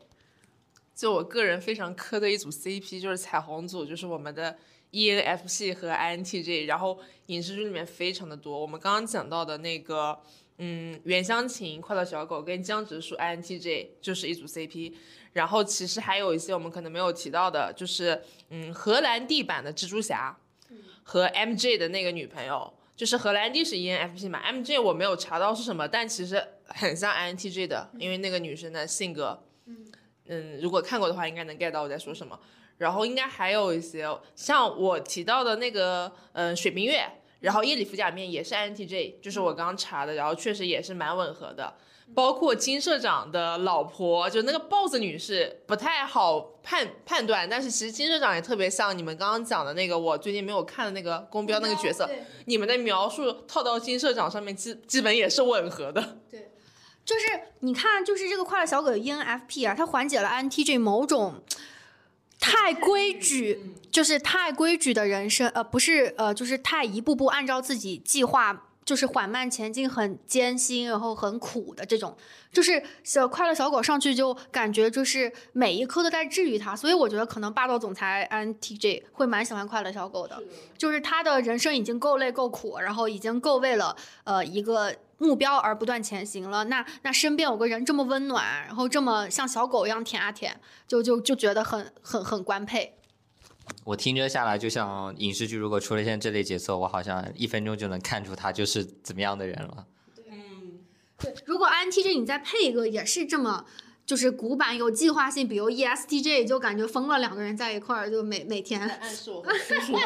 [0.95, 4.57] 就我个人非常磕的一组 CP 就是彩虹组，就是我们的
[4.93, 8.59] ENFP 和 INTJ，然后影视剧里面非常的多。
[8.59, 10.17] 我们刚刚讲到的那个，
[10.57, 14.95] 嗯，袁湘琴、快乐小狗跟江直树 INTJ 就是一组 CP。
[15.35, 20.33] 然后其实还有一些我们可能没有提到的，就是嗯，荷兰弟版的蜘蛛侠，
[21.03, 29.43] 和 MJ 的那个女朋友，就是荷兰弟是 ENFP 嘛，MJ 我没有查到是什么，但其实很像 INTJ 的，因为那个女生的性格，
[30.27, 32.39] 嗯，如果看过的话应该能 get 到我在说什么。
[32.77, 37.05] 然后应该还有一些像我提到的那个，嗯，水冰月，
[37.41, 41.73] 然后夜里服假面也是 INTJ，就是我刚查的，然后确实也是蛮吻合的。
[42.13, 47.49] 包括金社长的老婆，就那个 boss 女士，不太好判判断。
[47.49, 52.09] 但是其实金社长也特别像你们刚刚讲的那个，我最近没有看的那个宫标那个角色。
[52.45, 56.19] 你们的描述套到金社长上面，基基本也是吻合的。
[56.29, 56.51] 对，
[57.03, 57.25] 就是
[57.59, 61.43] 你看，就是这个快乐小狗 ENFP 啊，它缓解了 INTJ 某种
[62.39, 68.69] 太规矩，就是太规矩的人生，呃，不是，呃，就是太一步步按照自己计划。
[68.85, 72.15] 就是缓慢前进，很艰辛，然后很苦的这种，
[72.51, 80.39] 就是小快乐小狗上去就感觉就是每一刻都在治愈它，所以我觉得可能霸道总裁 INTJ 会蛮喜欢快乐小狗的，
[80.77, 92.93] 就是他的人生已经够累够苦，然后已经够为了呃一个目标而不断前行了，那那身边有个人这么温暖，然后这么像小狗一样舔啊舔，就就就觉得很很很官配。
[93.85, 99.85] 我听着下来，就像影视剧如果出了现这类角色，我好像一分钟就能看出他就是怎么样的人了。
[100.27, 100.79] 嗯，
[101.19, 101.31] 对。
[101.45, 103.63] 如果 INTJ 你再配一个也是这么，
[104.03, 108.81] 就是古板有计划性，比如 ESTJ 就感觉疯了，两个人在一块儿就每每天。
[108.81, 109.99] 暗示我叔叔。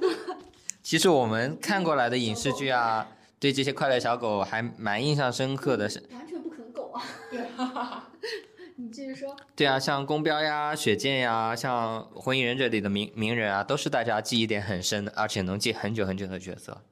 [0.82, 3.08] 其实我们看过来的影视剧啊，
[3.38, 5.86] 对这些快乐小狗还蛮印象深刻的。
[5.86, 7.04] 是完全不可能狗啊！
[7.30, 7.40] 对。
[8.82, 9.36] 你继续说。
[9.54, 16.82] 对啊，像宫标呀、雪见呀，像《火影忍者》里的名名人啊，都是大家记忆点很深的，而且能记很久很久的角色。